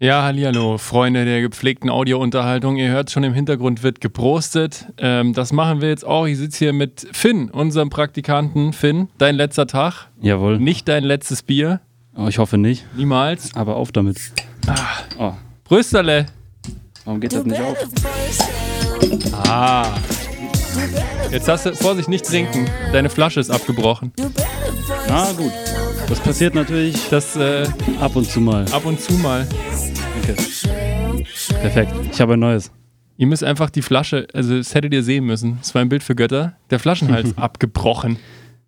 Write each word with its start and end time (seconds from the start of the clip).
Ja, 0.00 0.22
hallihallo, 0.22 0.78
Freunde 0.78 1.24
der 1.24 1.40
gepflegten 1.40 1.90
Audiounterhaltung. 1.90 2.76
Ihr 2.76 2.88
hört 2.88 3.10
schon 3.10 3.24
im 3.24 3.34
Hintergrund 3.34 3.82
wird 3.82 4.00
geprostet. 4.00 4.86
Ähm, 4.96 5.32
das 5.32 5.52
machen 5.52 5.80
wir 5.80 5.88
jetzt 5.88 6.06
auch. 6.06 6.26
Ich 6.26 6.38
sitze 6.38 6.58
hier 6.66 6.72
mit 6.72 7.08
Finn, 7.10 7.50
unserem 7.50 7.90
Praktikanten. 7.90 8.72
Finn, 8.72 9.08
dein 9.18 9.34
letzter 9.34 9.66
Tag. 9.66 10.06
Jawohl. 10.20 10.60
Nicht 10.60 10.86
dein 10.86 11.02
letztes 11.02 11.42
Bier. 11.42 11.80
Oh, 12.14 12.28
ich 12.28 12.38
hoffe 12.38 12.58
nicht. 12.58 12.86
Niemals. 12.96 13.56
Aber 13.56 13.74
auf 13.74 13.90
damit. 13.90 14.18
Oh, 15.18 15.32
Brüsterle. 15.64 16.26
warum 17.04 17.20
geht 17.20 17.32
das 17.32 17.44
nicht 17.44 17.60
auf? 17.60 17.76
Ah. 19.48 19.96
Jetzt 21.32 21.48
hast 21.48 21.66
du, 21.66 21.74
Vorsicht, 21.74 22.08
nicht 22.08 22.24
trinken. 22.24 22.70
Deine 22.92 23.10
Flasche 23.10 23.40
ist 23.40 23.50
abgebrochen. 23.50 24.12
Na 25.08 25.32
gut. 25.32 25.50
Das 26.08 26.20
passiert 26.20 26.54
natürlich 26.54 27.08
Das 27.10 27.36
äh, 27.36 27.66
ab 28.00 28.16
und 28.16 28.24
zu 28.24 28.40
mal. 28.40 28.64
ab 28.72 28.84
und 28.86 29.00
zu 29.00 29.12
mal. 29.14 29.46
Perfekt. 31.60 31.92
Ich 32.12 32.20
habe 32.20 32.34
ein 32.34 32.40
neues. 32.40 32.70
Ihr 33.16 33.26
müsst 33.26 33.44
einfach 33.44 33.68
die 33.70 33.82
Flasche, 33.82 34.26
also 34.32 34.56
das 34.56 34.74
hättet 34.74 34.94
ihr 34.94 35.02
sehen 35.02 35.24
müssen. 35.24 35.58
Es 35.60 35.74
war 35.74 35.82
ein 35.82 35.88
Bild 35.88 36.02
für 36.02 36.14
Götter. 36.14 36.56
Der 36.70 36.78
Flaschenhals 36.78 37.36
abgebrochen. 37.36 38.16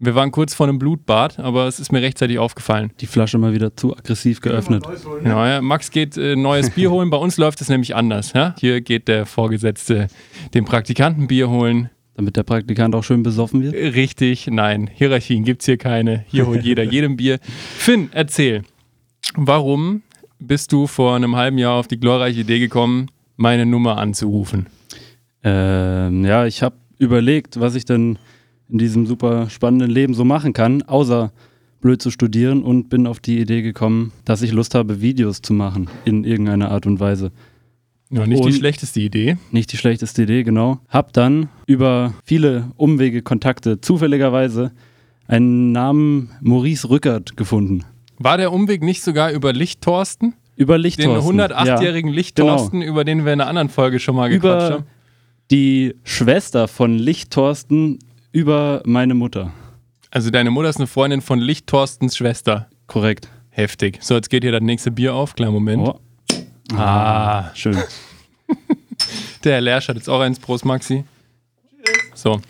Wir 0.03 0.15
waren 0.15 0.31
kurz 0.31 0.55
vor 0.55 0.67
einem 0.67 0.79
Blutbad, 0.79 1.39
aber 1.39 1.67
es 1.67 1.79
ist 1.79 1.93
mir 1.93 2.01
rechtzeitig 2.01 2.39
aufgefallen. 2.39 2.91
Die 3.01 3.07
Flasche 3.07 3.37
mal 3.39 3.53
wieder 3.53 3.77
zu 3.77 3.97
aggressiv 3.97 4.41
geöffnet. 4.41 4.85
Genau, 5.23 5.45
ja. 5.45 5.61
Max 5.61 5.91
geht 5.91 6.17
äh, 6.17 6.37
neues 6.37 6.71
Bier 6.71 6.91
holen. 6.91 7.11
Bei 7.11 7.19
uns 7.19 7.37
läuft 7.37 7.61
es 7.61 7.69
nämlich 7.69 7.95
anders. 7.95 8.33
Ja? 8.33 8.55
Hier 8.59 8.81
geht 8.81 9.09
der 9.09 9.27
Vorgesetzte 9.27 10.09
dem 10.55 10.65
Praktikanten 10.65 11.27
Bier 11.27 11.51
holen. 11.51 11.91
Damit 12.21 12.37
der 12.37 12.43
Praktikant 12.43 12.95
auch 12.95 13.03
schön 13.03 13.23
besoffen 13.23 13.63
wird. 13.63 13.73
Richtig, 13.75 14.47
nein. 14.47 14.91
Hierarchien 14.93 15.43
gibt 15.43 15.63
es 15.63 15.67
hier 15.67 15.79
keine. 15.79 16.23
Hier 16.29 16.47
holt 16.47 16.63
jeder 16.63 16.83
jedem 16.93 17.17
Bier. 17.17 17.39
Finn, 17.79 18.11
erzähl. 18.13 18.61
Warum 19.37 20.03
bist 20.39 20.71
du 20.71 20.87
vor 20.87 21.17
einem 21.17 21.35
halben 21.37 21.57
Jahr 21.57 21.77
auf 21.77 21.89
die 21.89 21.99
glorreiche 21.99 22.41
Idee 22.41 22.59
gekommen, 22.59 23.07
meine 23.39 23.65
Nummer 23.65 23.97
anzurufen? 23.97 24.67
Ähm, 25.43 26.27
ja, 26.27 26.45
ich 26.45 26.63
habe 26.63 26.77
überlegt, 26.99 27.59
was 27.59 27.75
ich 27.75 27.87
denn 27.87 28.19
in 28.69 28.77
diesem 28.77 29.07
super 29.07 29.49
spannenden 29.49 29.91
Leben 29.91 30.13
so 30.13 30.27
machen 30.27 30.53
kann, 30.53 30.83
außer 30.83 31.33
blöd 31.81 32.03
zu 32.03 32.11
studieren 32.11 32.63
und 32.65 32.91
bin 32.91 33.07
auf 33.07 33.21
die 33.21 33.39
Idee 33.39 33.63
gekommen, 33.63 34.13
dass 34.27 34.43
ich 34.43 34.53
Lust 34.53 34.75
habe, 34.75 35.01
Videos 35.01 35.41
zu 35.41 35.55
machen 35.55 35.89
in 36.05 36.25
irgendeiner 36.25 36.71
Art 36.71 36.85
und 36.85 37.01
Weise. 37.01 37.33
Ja, 38.11 38.27
nicht 38.27 38.41
die 38.43 38.47
Und- 38.49 38.53
schlechteste 38.55 39.01
Idee. 39.01 39.37
Nicht 39.53 39.73
die 39.73 39.77
schlechteste 39.77 40.23
Idee, 40.25 40.43
genau. 40.43 40.79
Hab 40.89 41.13
dann 41.13 41.49
über 41.67 42.15
viele 42.25 42.73
Umwege, 42.77 43.23
Kontakte 43.23 43.81
zufälligerweise 43.81 44.73
einen 45.29 45.71
Namen 45.73 46.31
Maurice 46.41 46.91
Rückert 46.91 47.37
gefunden. 47.37 47.85
War 48.19 48.37
der 48.37 48.53
Umweg 48.53 48.83
nicht 48.83 49.03
sogar 49.03 49.31
über 49.31 49.53
Lichtthorsten? 49.53 50.35
Über 50.57 50.75
Den 50.77 50.83
Lichtthorsten. 50.83 51.41
108-jährigen 51.41 52.11
Lichtthorsten, 52.13 52.83
über 52.83 53.05
den 53.05 53.25
wir 53.25 53.33
in 53.33 53.41
einer 53.41 53.49
anderen 53.49 53.69
Folge 53.71 53.99
schon 54.01 54.17
mal 54.17 54.31
Ja, 54.31 54.37
gequatscht 54.39 54.67
über 54.69 54.75
haben. 54.81 54.85
die 55.51 55.95
Schwester 56.05 56.69
von 56.69 56.99
Lichtthorsten 56.99 57.99
über 58.33 58.83
meine 58.85 59.15
Mutter. 59.15 59.53
Also 60.11 60.31
deine 60.31 60.51
Mutter 60.51 60.69
ist 60.69 60.77
eine 60.79 60.87
Freundin 60.89 61.21
von 61.21 61.39
Lichtthorstens 61.39 62.17
Schwester. 62.17 62.69
Korrekt. 62.89 63.29
Heftig. 63.51 63.99
So, 64.03 64.15
jetzt 64.17 64.29
geht 64.31 64.43
hier 64.43 64.53
das 64.53 64.63
nächste 64.63 64.91
Bier 64.91 65.15
auf. 65.15 65.35
Kleinen 65.37 65.53
Moment. 65.53 65.83
Oh. 65.89 65.99
Ah, 66.77 67.51
Schön. 67.55 67.77
der 69.45 69.53
Herr 69.55 69.61
Lersch 69.61 69.89
hat 69.89 69.97
jetzt 69.97 70.09
auch 70.09 70.21
eins. 70.21 70.39
Prost, 70.39 70.65
Maxi. 70.65 71.05
So. 72.15 72.41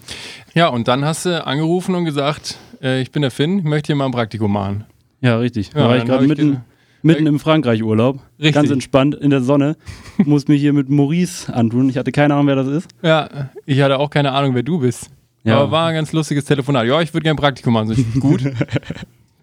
Ja, 0.55 0.69
und 0.69 0.89
dann 0.89 1.05
hast 1.05 1.27
du 1.27 1.47
angerufen 1.47 1.95
und 1.95 2.05
gesagt, 2.05 2.59
äh, 2.83 3.01
ich 3.01 3.12
bin 3.12 3.23
der 3.23 3.31
Finn, 3.31 3.59
ich 3.61 3.65
möchte 3.65 3.89
hier 3.89 3.97
mal 3.97 4.07
ein 4.07 4.11
Praktikum 4.12 4.53
machen. 4.53 4.85
Ja, 5.21 5.37
richtig. 5.39 5.69
Ja, 5.75 5.83
da 5.83 5.89
war 5.89 5.97
ich 5.99 6.05
gerade 6.05 6.27
mitten, 6.27 6.51
ge- 6.53 6.61
mitten 7.03 7.27
im 7.27 7.39
Frankreich-Urlaub. 7.39 8.19
Richtig. 8.39 8.55
Ganz 8.55 8.71
entspannt 8.71 9.15
in 9.15 9.31
der 9.31 9.43
Sonne. 9.43 9.77
Muss 10.19 10.49
mich 10.49 10.61
hier 10.61 10.73
mit 10.73 10.89
Maurice 10.89 11.53
antun. 11.55 11.89
Ich 11.89 11.97
hatte 11.99 12.11
keine 12.11 12.34
Ahnung, 12.34 12.49
wer 12.49 12.57
das 12.57 12.67
ist. 12.67 12.89
Ja, 13.03 13.29
ich 13.67 13.81
hatte 13.81 13.99
auch 13.99 14.11
keine 14.11 14.33
Ahnung, 14.33 14.55
wer 14.55 14.62
du 14.62 14.79
bist. 14.81 15.09
Ja. 15.45 15.59
Aber 15.59 15.71
war 15.71 15.87
ein 15.89 15.95
ganz 15.95 16.12
lustiges 16.12 16.45
Telefonat. 16.45 16.87
Ja, 16.87 17.00
ich 17.00 17.15
würde 17.15 17.23
gerne 17.25 17.37
ein 17.39 17.41
Praktikum 17.41 17.73
machen. 17.75 17.89
So, 17.89 17.93
ich, 17.94 18.15
gut. 18.21 18.43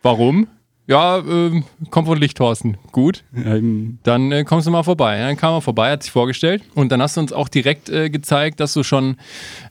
Warum? 0.02 0.48
Ja, 0.88 1.18
ähm, 1.20 1.66
kommt 1.92 2.08
von 2.08 2.18
Lichthorsten. 2.18 2.78
Gut. 2.94 3.24
Im- 3.34 4.00
Dann 4.04 4.32
äh, 4.32 4.44
kommst 4.46 4.68
du 4.68 4.72
mal 4.72 4.84
vorbei. 4.84 5.20
Dann 5.20 5.36
kam 5.36 5.54
er 5.54 5.62
vorbei, 5.62 5.92
hat 5.92 6.04
sich 6.04 6.12
vorgestellt 6.14 6.64
und 6.76 6.92
dann 6.94 7.02
hast 7.02 7.18
du 7.18 7.22
uns 7.22 7.34
auch 7.34 7.50
direkt 7.50 7.90
äh, 7.90 8.10
gezeigt, 8.10 8.62
dass 8.62 8.74
du 8.74 8.84
schon 8.84 9.18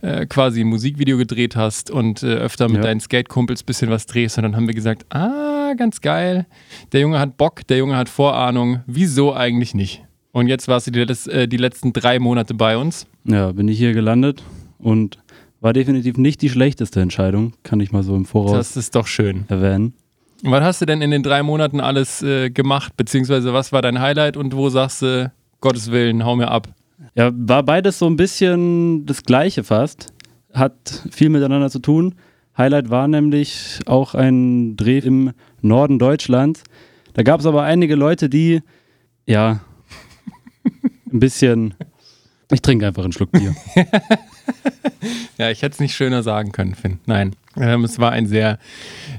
äh, 0.02 0.26
quasi 0.26 0.60
ein 0.60 0.66
Musikvideo 0.66 1.16
gedreht 1.16 1.56
hast 1.56 1.90
und 1.90 2.22
äh, 2.22 2.26
öfter 2.26 2.68
mit 2.68 2.76
Ja. 2.78 2.82
deinen 2.82 3.00
Skate-Kumpels 3.00 3.62
ein 3.62 3.66
bisschen 3.66 3.88
was 3.90 4.04
drehst. 4.04 4.36
Und 4.36 4.42
dann 4.42 4.56
haben 4.56 4.66
wir 4.66 4.74
gesagt, 4.74 5.06
ah, 5.08 5.72
ganz 5.78 6.02
geil. 6.02 6.44
Der 6.92 7.00
Junge 7.00 7.18
hat 7.18 7.38
Bock, 7.38 7.66
der 7.66 7.78
Junge 7.78 7.96
hat 7.96 8.10
Vorahnung. 8.10 8.80
Wieso 8.86 9.32
eigentlich 9.34 9.74
nicht? 9.74 10.04
Und 10.32 10.48
jetzt 10.48 10.68
warst 10.68 10.86
du 10.86 10.90
die, 10.90 11.00
letz- 11.00 11.30
äh, 11.30 11.48
die 11.48 11.56
letzten 11.56 11.94
drei 11.94 12.18
Monate 12.18 12.52
bei 12.52 12.76
uns. 12.76 13.06
ja, 13.24 13.52
bin 13.52 13.68
ich 13.68 13.78
hier 13.78 13.94
gelandet 13.94 14.42
und 14.78 15.18
war 15.62 15.72
definitiv 15.72 16.18
nicht 16.18 16.42
die 16.42 16.50
schlechteste 16.50 17.00
Entscheidung, 17.00 17.54
kann 17.62 17.80
ich 17.80 17.90
mal 17.90 18.02
so 18.02 18.14
im 18.14 18.26
Voraus 18.26 18.52
Das 18.52 18.76
ist 18.76 18.94
doch 18.94 19.06
schön. 19.06 19.46
erwähnen. 19.48 19.94
Was 20.42 20.62
hast 20.62 20.80
du 20.82 20.86
denn 20.86 21.00
in 21.02 21.10
den 21.10 21.22
drei 21.22 21.42
Monaten 21.42 21.80
alles 21.80 22.22
äh, 22.22 22.50
gemacht? 22.50 22.96
Beziehungsweise 22.96 23.52
was 23.52 23.72
war 23.72 23.82
dein 23.82 24.00
Highlight 24.00 24.36
und 24.36 24.54
wo 24.54 24.68
sagst 24.68 25.02
du, 25.02 25.32
Gottes 25.60 25.90
Willen, 25.90 26.24
hau 26.24 26.36
mir 26.36 26.48
ab? 26.48 26.68
Ja, 27.14 27.30
war 27.34 27.62
beides 27.62 27.98
so 27.98 28.06
ein 28.06 28.16
bisschen 28.16 29.06
das 29.06 29.22
Gleiche 29.22 29.64
fast. 29.64 30.12
Hat 30.52 31.02
viel 31.10 31.28
miteinander 31.28 31.70
zu 31.70 31.78
tun. 31.78 32.14
Highlight 32.56 32.90
war 32.90 33.08
nämlich 33.08 33.80
auch 33.86 34.14
ein 34.14 34.76
Dreh 34.76 34.98
im 34.98 35.32
Norden 35.60 35.98
Deutschlands. 35.98 36.62
Da 37.14 37.22
gab 37.22 37.40
es 37.40 37.46
aber 37.46 37.62
einige 37.62 37.96
Leute, 37.96 38.28
die, 38.28 38.62
ja, 39.26 39.60
ein 41.12 41.20
bisschen. 41.20 41.74
Ich 42.52 42.62
trinke 42.62 42.86
einfach 42.86 43.02
einen 43.02 43.12
Schluck 43.12 43.32
Bier. 43.32 43.54
Ja, 45.38 45.50
ich 45.50 45.62
hätte 45.62 45.74
es 45.74 45.80
nicht 45.80 45.94
schöner 45.94 46.22
sagen 46.22 46.52
können, 46.52 46.74
Finn. 46.74 46.98
Nein. 47.06 47.36
Ähm, 47.56 47.84
es 47.84 47.98
war 47.98 48.12
ein 48.12 48.26
sehr 48.26 48.58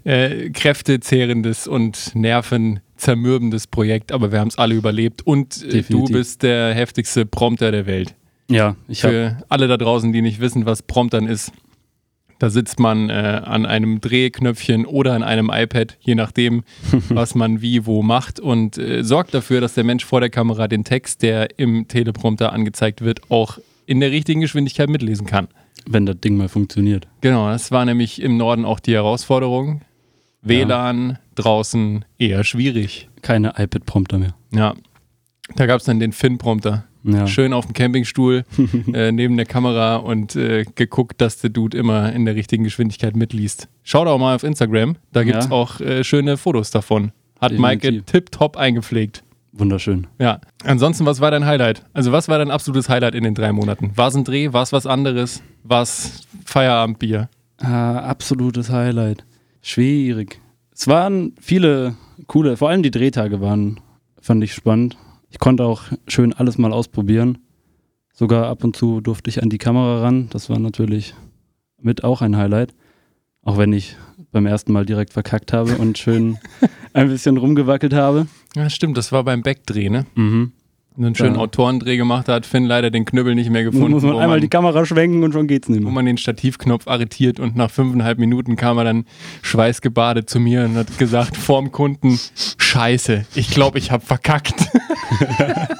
äh, 0.04 0.50
kräftezehrendes 0.50 1.68
und 1.68 2.16
nervenzermürbendes 2.16 3.68
Projekt, 3.68 4.12
aber 4.12 4.32
wir 4.32 4.40
haben 4.40 4.48
es 4.48 4.58
alle 4.58 4.76
überlebt 4.76 5.26
und 5.26 5.64
äh, 5.64 5.84
du 5.84 6.06
bist 6.06 6.44
der 6.44 6.74
heftigste 6.74 7.26
Prompter 7.26 7.72
der 7.72 7.86
Welt. 7.86 8.16
Ja, 8.50 8.76
ich 8.88 9.04
habe. 9.04 9.14
Für 9.14 9.46
alle 9.50 9.68
da 9.68 9.78
draußen, 9.78 10.12
die 10.14 10.22
nicht 10.22 10.40
wissen, 10.40 10.66
was 10.66 10.82
Promptern 10.82 11.28
ist, 11.28 11.52
da 12.40 12.50
sitzt 12.50 12.80
man 12.80 13.10
äh, 13.10 13.42
an 13.44 13.66
einem 13.66 14.02
Drehknöpfchen 14.02 14.86
oder 14.86 15.14
an 15.14 15.24
einem 15.24 15.50
iPad, 15.54 15.98
je 16.00 16.16
nachdem, 16.16 16.64
was 17.10 17.36
man 17.36 17.62
wie 17.62 17.86
wo 17.86 18.04
macht 18.04 18.40
und 18.40 18.78
äh, 18.78 19.04
sorgt 19.04 19.34
dafür, 19.34 19.62
dass 19.62 19.74
der 19.74 19.84
Mensch 19.84 20.06
vor 20.06 20.20
der 20.20 20.30
Kamera 20.30 20.68
den 20.68 20.84
Text, 20.84 21.22
der 21.22 21.60
im 21.60 21.88
Teleprompter 21.88 22.54
angezeigt 22.54 23.02
wird, 23.02 23.30
auch 23.30 23.58
in 23.86 24.00
der 24.00 24.12
richtigen 24.12 24.42
Geschwindigkeit 24.42 24.90
mitlesen 24.90 25.26
kann. 25.26 25.48
Wenn 25.90 26.06
das 26.06 26.20
Ding 26.20 26.36
mal 26.36 26.50
funktioniert. 26.50 27.08
Genau, 27.22 27.50
das 27.50 27.72
war 27.72 27.86
nämlich 27.86 28.22
im 28.22 28.36
Norden 28.36 28.66
auch 28.66 28.80
die 28.80 28.94
Herausforderung. 28.94 29.82
WLAN 30.42 31.18
draußen 31.36 32.06
eher 32.18 32.44
schwierig. 32.44 33.10
Keine 33.22 33.54
iPad-Prompter 33.58 34.18
mehr. 34.18 34.36
Ja. 34.54 34.76
Da 35.56 35.66
gab 35.66 35.80
es 35.80 35.86
dann 35.86 36.00
den 36.00 36.12
Finn-Prompter. 36.12 36.86
Ja. 37.04 37.28
Schön 37.28 37.54
auf 37.54 37.66
dem 37.66 37.74
Campingstuhl 37.74 38.44
äh, 38.94 39.12
neben 39.12 39.38
der 39.38 39.46
Kamera 39.46 39.98
und 39.98 40.36
äh, 40.36 40.66
geguckt, 40.76 41.22
dass 41.22 41.40
der 41.40 41.50
Dude 41.50 41.78
immer 41.78 42.12
in 42.14 42.26
der 42.26 42.36
richtigen 42.36 42.64
Geschwindigkeit 42.64 43.16
mitliest. 43.16 43.68
Schaut 43.84 44.08
auch 44.08 44.18
mal 44.20 44.36
auf 44.36 44.44
Instagram, 44.44 44.98
da 45.14 45.24
gibt 45.24 45.38
es 45.38 45.46
Ja. 45.46 45.52
auch 45.52 45.80
äh, 45.80 46.04
schöne 46.04 46.38
Fotos 46.38 46.72
davon. 46.72 47.12
Hat 47.40 47.54
Maike 47.54 48.04
tipptopp 48.04 48.58
eingepflegt. 48.58 49.24
Wunderschön. 49.54 50.08
Ja. 50.20 50.40
Ansonsten, 50.64 51.06
was 51.06 51.20
war 51.22 51.32
dein 51.32 51.46
Highlight? 51.46 51.84
Also, 51.94 52.12
was 52.12 52.28
war 52.28 52.38
dein 52.38 52.52
absolutes 52.52 52.90
Highlight 52.90 53.16
in 53.16 53.24
den 53.24 53.34
drei 53.34 53.52
Monaten? 53.52 53.92
War 53.96 54.10
es 54.10 54.16
ein 54.16 54.24
Dreh? 54.24 54.54
War 54.54 54.64
es 54.64 54.72
was 54.74 54.86
anderes? 54.86 55.42
War 55.64 55.82
es 55.82 56.28
Feierabendbier? 56.46 57.30
Ah, 57.60 57.98
absolutes 58.00 58.70
Highlight. 58.72 59.26
Schwierig. 59.62 60.40
Es 60.74 60.88
waren 60.88 61.34
viele 61.42 61.96
coole, 62.28 62.56
vor 62.58 62.70
allem 62.70 62.84
die 62.84 62.92
Drehtage 62.92 63.42
waren, 63.42 63.80
fand 64.22 64.44
ich 64.44 64.54
spannend. 64.54 64.96
Ich 65.30 65.40
konnte 65.40 65.66
auch 65.66 65.84
schön 66.08 66.34
alles 66.34 66.58
mal 66.58 66.74
ausprobieren. 66.74 67.40
Sogar 68.14 68.48
ab 68.48 68.64
und 68.64 68.76
zu 68.76 69.02
durfte 69.02 69.30
ich 69.30 69.44
an 69.44 69.50
die 69.50 69.58
Kamera 69.58 70.02
ran. 70.02 70.30
Das 70.32 70.50
war 70.50 70.60
natürlich 70.60 71.14
mit 71.80 72.04
auch 72.04 72.22
ein 72.22 72.38
Highlight. 72.38 72.74
Auch 73.44 73.58
wenn 73.58 73.74
ich 73.74 73.96
beim 74.32 74.46
ersten 74.46 74.74
Mal 74.74 74.86
direkt 74.86 75.14
verkackt 75.14 75.54
habe 75.54 75.78
und 75.78 75.98
schön 75.98 76.38
ein 76.94 77.10
bisschen 77.10 77.38
rumgewackelt 77.38 77.94
habe. 77.94 78.28
Ja, 78.56 78.70
stimmt, 78.70 78.98
das 78.98 79.12
war 79.12 79.24
beim 79.24 79.44
Backdreh, 79.44 79.90
ne? 79.90 80.06
Mhm. 80.16 80.54
Einen 80.98 81.14
schönen 81.14 81.36
Ja. 81.36 81.42
Autorendreh 81.42 81.96
gemacht, 81.96 82.28
hat 82.28 82.46
Finn 82.48 82.66
leider 82.66 82.90
den 82.90 83.06
Knüppel 83.06 83.36
nicht 83.36 83.52
mehr 83.52 83.64
gefunden. 83.64 83.92
Muss 83.92 84.04
man 84.04 84.14
wo 84.14 84.18
einmal 84.18 84.38
man, 84.38 84.42
die 84.42 84.48
Kamera 84.48 84.84
schwenken 84.86 85.24
und 85.24 85.32
schon 85.32 85.46
geht's 85.48 85.70
nicht 85.70 85.82
wo 85.82 85.86
mehr. 85.86 85.94
man 85.94 86.06
den 86.08 86.18
Stativknopf 86.18 86.88
arretiert 86.88 87.40
und 87.40 87.56
nach 87.56 87.70
fünfeinhalb 87.70 88.18
Minuten 88.18 88.56
kam 88.56 88.80
er 88.80 88.86
dann 88.86 89.06
schweißgebadet 89.44 90.28
zu 90.28 90.40
mir 90.40 90.66
und 90.66 90.76
hat 90.76 90.98
gesagt, 90.98 91.38
vorm 91.38 91.72
Kunden, 91.72 92.20
scheiße, 92.58 93.26
ich 93.36 93.52
glaube, 93.52 93.78
ich 93.78 93.92
habe 93.92 94.04
verkackt. 94.04 94.56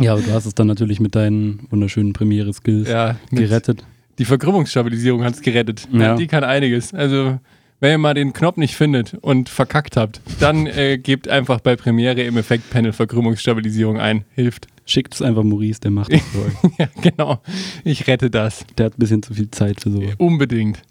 Ja, 0.00 0.12
aber 0.14 0.22
du 0.22 0.32
hast 0.32 0.46
es 0.46 0.54
dann 0.54 0.66
natürlich 0.66 0.98
mit 0.98 1.14
deinen 1.14 1.66
wunderschönen 1.68 2.14
Premiere-Skills 2.14 2.88
ja, 2.88 3.16
gerettet. 3.30 3.84
Die 4.18 4.24
Verkrümmungsstabilisierung 4.24 5.22
hat 5.22 5.34
es 5.34 5.42
gerettet. 5.42 5.86
Ja. 5.92 6.14
Die 6.16 6.26
kann 6.26 6.42
einiges. 6.42 6.94
Also 6.94 7.38
Wenn 7.80 7.92
ihr 7.92 7.98
mal 7.98 8.12
den 8.12 8.34
Knopf 8.34 8.58
nicht 8.58 8.76
findet 8.76 9.14
und 9.22 9.48
verkackt 9.48 9.96
habt, 9.96 10.20
dann 10.38 10.66
äh, 10.66 10.98
gebt 10.98 11.28
einfach 11.28 11.60
bei 11.60 11.76
Premiere 11.76 12.20
im 12.22 12.36
Effektpanel 12.36 12.92
Verkrümmungsstabilisierung 12.92 13.98
ein. 13.98 14.26
Hilft. 14.34 14.66
Schickt 14.84 15.14
es 15.14 15.22
einfach 15.22 15.44
Maurice, 15.44 15.80
der 15.80 15.90
macht 15.90 16.12
das 16.12 16.20
für 16.20 16.44
euch. 16.44 16.72
ja, 16.78 16.88
genau. 17.00 17.40
Ich 17.84 18.06
rette 18.06 18.28
das. 18.28 18.66
Der 18.76 18.86
hat 18.86 18.94
ein 18.94 18.98
bisschen 18.98 19.22
zu 19.22 19.32
viel 19.32 19.50
Zeit 19.50 19.80
für 19.80 19.90
sowas. 19.90 20.10
Unbedingt. 20.18 20.82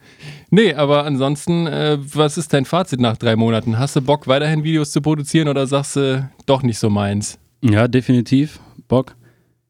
Nee, 0.50 0.74
aber 0.74 1.06
ansonsten, 1.06 1.68
äh, 1.68 2.00
was 2.02 2.40
ist 2.40 2.54
dein 2.54 2.66
Fazit 2.66 3.00
nach 3.00 3.18
drei 3.18 3.36
Monaten? 3.36 3.78
Hast 3.78 3.96
du 3.96 4.02
Bock, 4.02 4.26
weiterhin 4.26 4.64
Videos 4.64 4.92
zu 4.92 5.02
produzieren 5.02 5.48
oder 5.48 5.68
sagst 5.68 5.96
du, 5.96 6.28
doch 6.48 6.64
nicht 6.64 6.80
so 6.80 6.90
meins? 6.90 7.38
Ja, 7.62 7.88
definitiv. 7.88 8.60
Bock. 8.88 9.16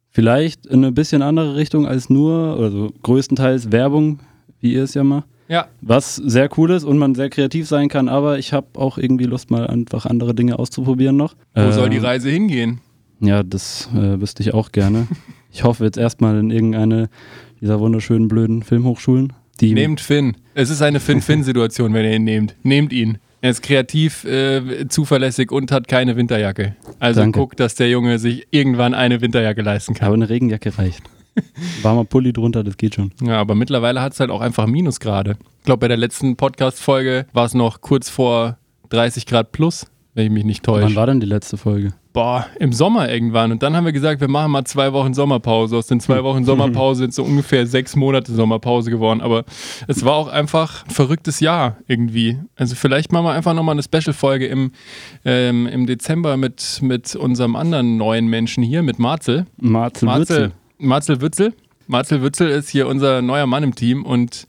Vielleicht 0.10 0.68
in 0.68 0.86
eine 0.86 0.94
bisschen 0.94 1.22
andere 1.22 1.58
Richtung 1.58 1.86
als 1.86 2.10
nur, 2.10 2.58
also 2.58 2.94
größtenteils 3.04 3.74
Werbung, 3.74 4.20
wie 4.62 4.74
ihr 4.74 4.84
es 4.84 4.94
ja 4.94 5.04
macht. 5.04 5.28
Ja. 5.50 5.68
Was 5.82 6.16
sehr 6.16 6.48
cool 6.58 6.72
ist 6.72 6.84
und 6.84 6.98
man 6.98 7.16
sehr 7.16 7.30
kreativ 7.30 7.68
sein 7.68 7.90
kann, 7.90 8.08
aber 8.08 8.38
ich 8.40 8.54
habe 8.54 8.68
auch 8.76 8.98
irgendwie 8.98 9.26
Lust, 9.26 9.50
mal 9.52 9.68
einfach 9.68 10.06
andere 10.06 10.34
Dinge 10.36 10.58
auszuprobieren 10.60 11.18
noch. 11.18 11.36
Wo 11.56 11.62
Äh, 11.62 11.72
soll 11.74 11.90
die 11.90 11.98
Reise 11.98 12.30
hingehen? 12.30 12.80
Ja, 13.20 13.44
das 13.44 13.90
äh, 13.94 14.22
wüsste 14.22 14.44
ich 14.44 14.54
auch 14.54 14.72
gerne. 14.72 15.08
Ich 15.52 15.64
hoffe 15.64 15.84
jetzt 15.84 15.98
erstmal 15.98 16.38
in 16.38 16.52
irgendeine 16.52 17.10
dieser 17.60 17.80
wunderschönen, 17.80 18.28
blöden 18.28 18.62
Filmhochschulen. 18.62 19.34
Die 19.60 19.74
Nehmt 19.74 20.00
Finn. 20.00 20.38
Es 20.54 20.70
ist 20.70 20.84
eine 20.84 21.00
Finn-Finn-Situation, 21.00 21.92
wenn 21.96 22.06
ihr 22.06 22.14
ihn 22.18 22.24
nehmt. 22.24 22.56
Nehmt 22.62 22.94
ihn. 22.94 23.18
Er 23.42 23.50
ist 23.50 23.64
kreativ, 23.64 24.26
äh, 24.26 24.88
zuverlässig 24.90 25.52
und 25.52 25.72
hat 25.72 25.88
keine 25.88 26.16
Winterjacke. 26.16 26.76
Also 27.00 27.22
Danke. 27.22 27.40
guckt, 27.40 27.60
dass 27.60 27.74
der 27.74 27.90
Junge 27.90 28.20
sich 28.20 28.46
irgendwann 28.52 28.94
eine 28.94 29.22
Winterjacke 29.22 29.64
leisten 29.64 29.96
kann. 29.96 30.06
aber 30.06 30.14
eine 30.18 30.30
Regenjacke 30.30 30.78
reicht. 30.78 31.02
Warmer 31.82 32.06
Pulli 32.06 32.34
drunter, 32.34 32.64
das 32.64 32.78
geht 32.78 32.96
schon. 32.96 33.12
Ja, 33.22 33.40
aber 33.40 33.56
mittlerweile 33.56 34.02
hat 34.02 34.14
es 34.14 34.20
halt 34.20 34.32
auch 34.32 34.42
einfach 34.42 34.68
Minusgrade. 34.68 35.38
Ich 35.60 35.66
glaube, 35.66 35.80
bei 35.82 35.88
der 35.88 35.98
letzten 35.98 36.36
Podcast-Folge 36.36 37.26
war 37.34 37.46
es 37.46 37.54
noch 37.54 37.82
kurz 37.82 38.10
vor 38.10 38.58
30 38.90 39.26
Grad 39.26 39.52
plus, 39.52 39.86
wenn 40.14 40.26
ich 40.26 40.32
mich 40.32 40.46
nicht 40.46 40.68
Wann 40.68 40.82
täusche. 40.82 40.96
war 40.96 41.06
denn 41.08 41.20
die 41.20 41.28
letzte 41.28 41.58
Folge? 41.58 41.94
Boah, 42.12 42.48
im 42.60 42.74
Sommer 42.74 43.08
irgendwann. 43.08 43.52
Und 43.52 43.62
dann 43.62 43.76
haben 43.76 43.86
wir 43.86 43.92
gesagt, 43.92 44.20
wir 44.20 44.28
machen 44.28 44.52
mal 44.52 44.66
zwei 44.66 44.92
Wochen 44.94 45.14
Sommerpause. 45.14 45.78
Aus 45.78 45.86
den 45.86 46.00
zwei 46.00 46.24
Wochen 46.24 46.44
Sommerpause 46.46 47.02
sind 47.02 47.14
so 47.14 47.24
ungefähr 47.24 47.68
sechs 47.68 47.96
Monate 47.96 48.34
Sommerpause 48.34 48.90
geworden. 48.90 49.22
Aber 49.22 49.46
es 49.88 50.04
war 50.04 50.16
auch 50.16 50.28
einfach 50.28 50.86
ein 50.86 50.90
verrücktes 50.90 51.40
Jahr 51.40 51.78
irgendwie. 51.88 52.40
Also 52.56 52.74
vielleicht 52.76 53.12
machen 53.12 53.26
wir 53.26 53.34
einfach 53.34 53.54
nochmal 53.54 53.74
eine 53.74 53.84
Special-Folge 53.84 54.48
im, 54.48 54.72
ähm, 55.24 55.68
im 55.68 55.86
Dezember 55.86 56.36
mit, 56.36 56.80
mit 56.82 57.16
unserem 57.16 57.56
anderen 57.56 57.98
neuen 57.98 58.28
Menschen 58.28 58.64
hier, 58.64 58.82
mit 58.82 58.98
Marzel. 58.98 59.46
Marzel 59.58 60.08
Marzel, 60.08 60.22
Witzel. 60.22 60.52
Marzel 60.80 61.22
Witzel. 61.22 61.54
Marzel 61.88 62.22
Witzel 62.24 62.50
ist 62.50 62.70
hier 62.70 62.88
unser 62.88 63.22
neuer 63.22 63.46
Mann 63.46 63.64
im 63.64 63.76
Team 63.76 64.06
und 64.06 64.48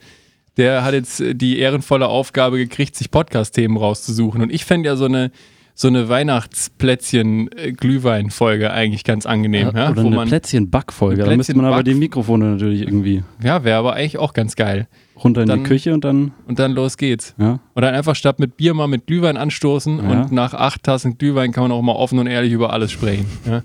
der 0.57 0.85
hat 0.85 0.95
jetzt 0.95 1.21
die 1.33 1.59
ehrenvolle 1.59 2.07
Aufgabe 2.09 2.59
gekriegt, 2.59 2.95
sich 2.97 3.11
Podcast-Themen 3.11 3.77
rauszusuchen. 3.77 4.41
Und 4.43 4.53
ich 4.53 4.65
fände 4.65 4.89
ja 4.89 4.95
so 4.97 5.07
eine, 5.07 5.33
so 5.75 5.89
eine 5.89 6.09
Weihnachtsplätzchen-Glühwein-Folge 6.09 8.71
eigentlich 8.71 9.03
ganz 9.05 9.27
angenehm. 9.27 9.73
Ja, 9.75 9.91
Oder 9.91 10.05
wo 10.05 10.09
eine 10.09 10.25
Plätzchen-Backfolge. 10.27 11.25
Da 11.25 11.37
müsste 11.37 11.57
man 11.57 11.67
aber 11.67 11.83
die 11.83 11.95
Mikrofone 11.95 12.53
natürlich 12.53 12.83
irgendwie 12.83 13.25
ja 13.43 13.65
wäre 13.65 13.79
aber 13.79 13.95
eigentlich 13.95 14.19
auch 14.19 14.35
ganz 14.35 14.55
geil. 14.57 14.87
Runter 15.23 15.43
in 15.43 15.49
Dann- 15.49 15.63
die 15.65 15.69
Küche 15.69 15.93
und 15.95 16.05
dann, 16.05 16.33
Und 16.47 16.59
dann 16.59 16.73
los 16.73 16.97
geht's. 16.97 17.35
ja. 17.39 17.61
Und 17.75 17.83
dann 17.83 17.95
einfach 17.95 18.15
statt 18.17 18.39
mit 18.39 18.57
Bier 18.57 18.75
mal 18.75 18.87
mit 18.89 19.07
Glühwein 19.07 19.37
anstoßen 19.37 19.99
Ja. 19.99 20.11
und 20.23 20.33
nach 20.33 20.55
acht 20.55 20.83
Tassen 20.83 21.19
Glühwein 21.19 21.53
kann 21.53 21.65
man 21.65 21.73
auch 21.73 21.83
mal 21.83 21.93
offen 21.93 22.19
und 22.19 22.27
ehrlich 22.27 22.53
über 22.53 22.73
alles 22.73 22.91
sprechen. 22.93 23.27
Ja, 23.47 23.63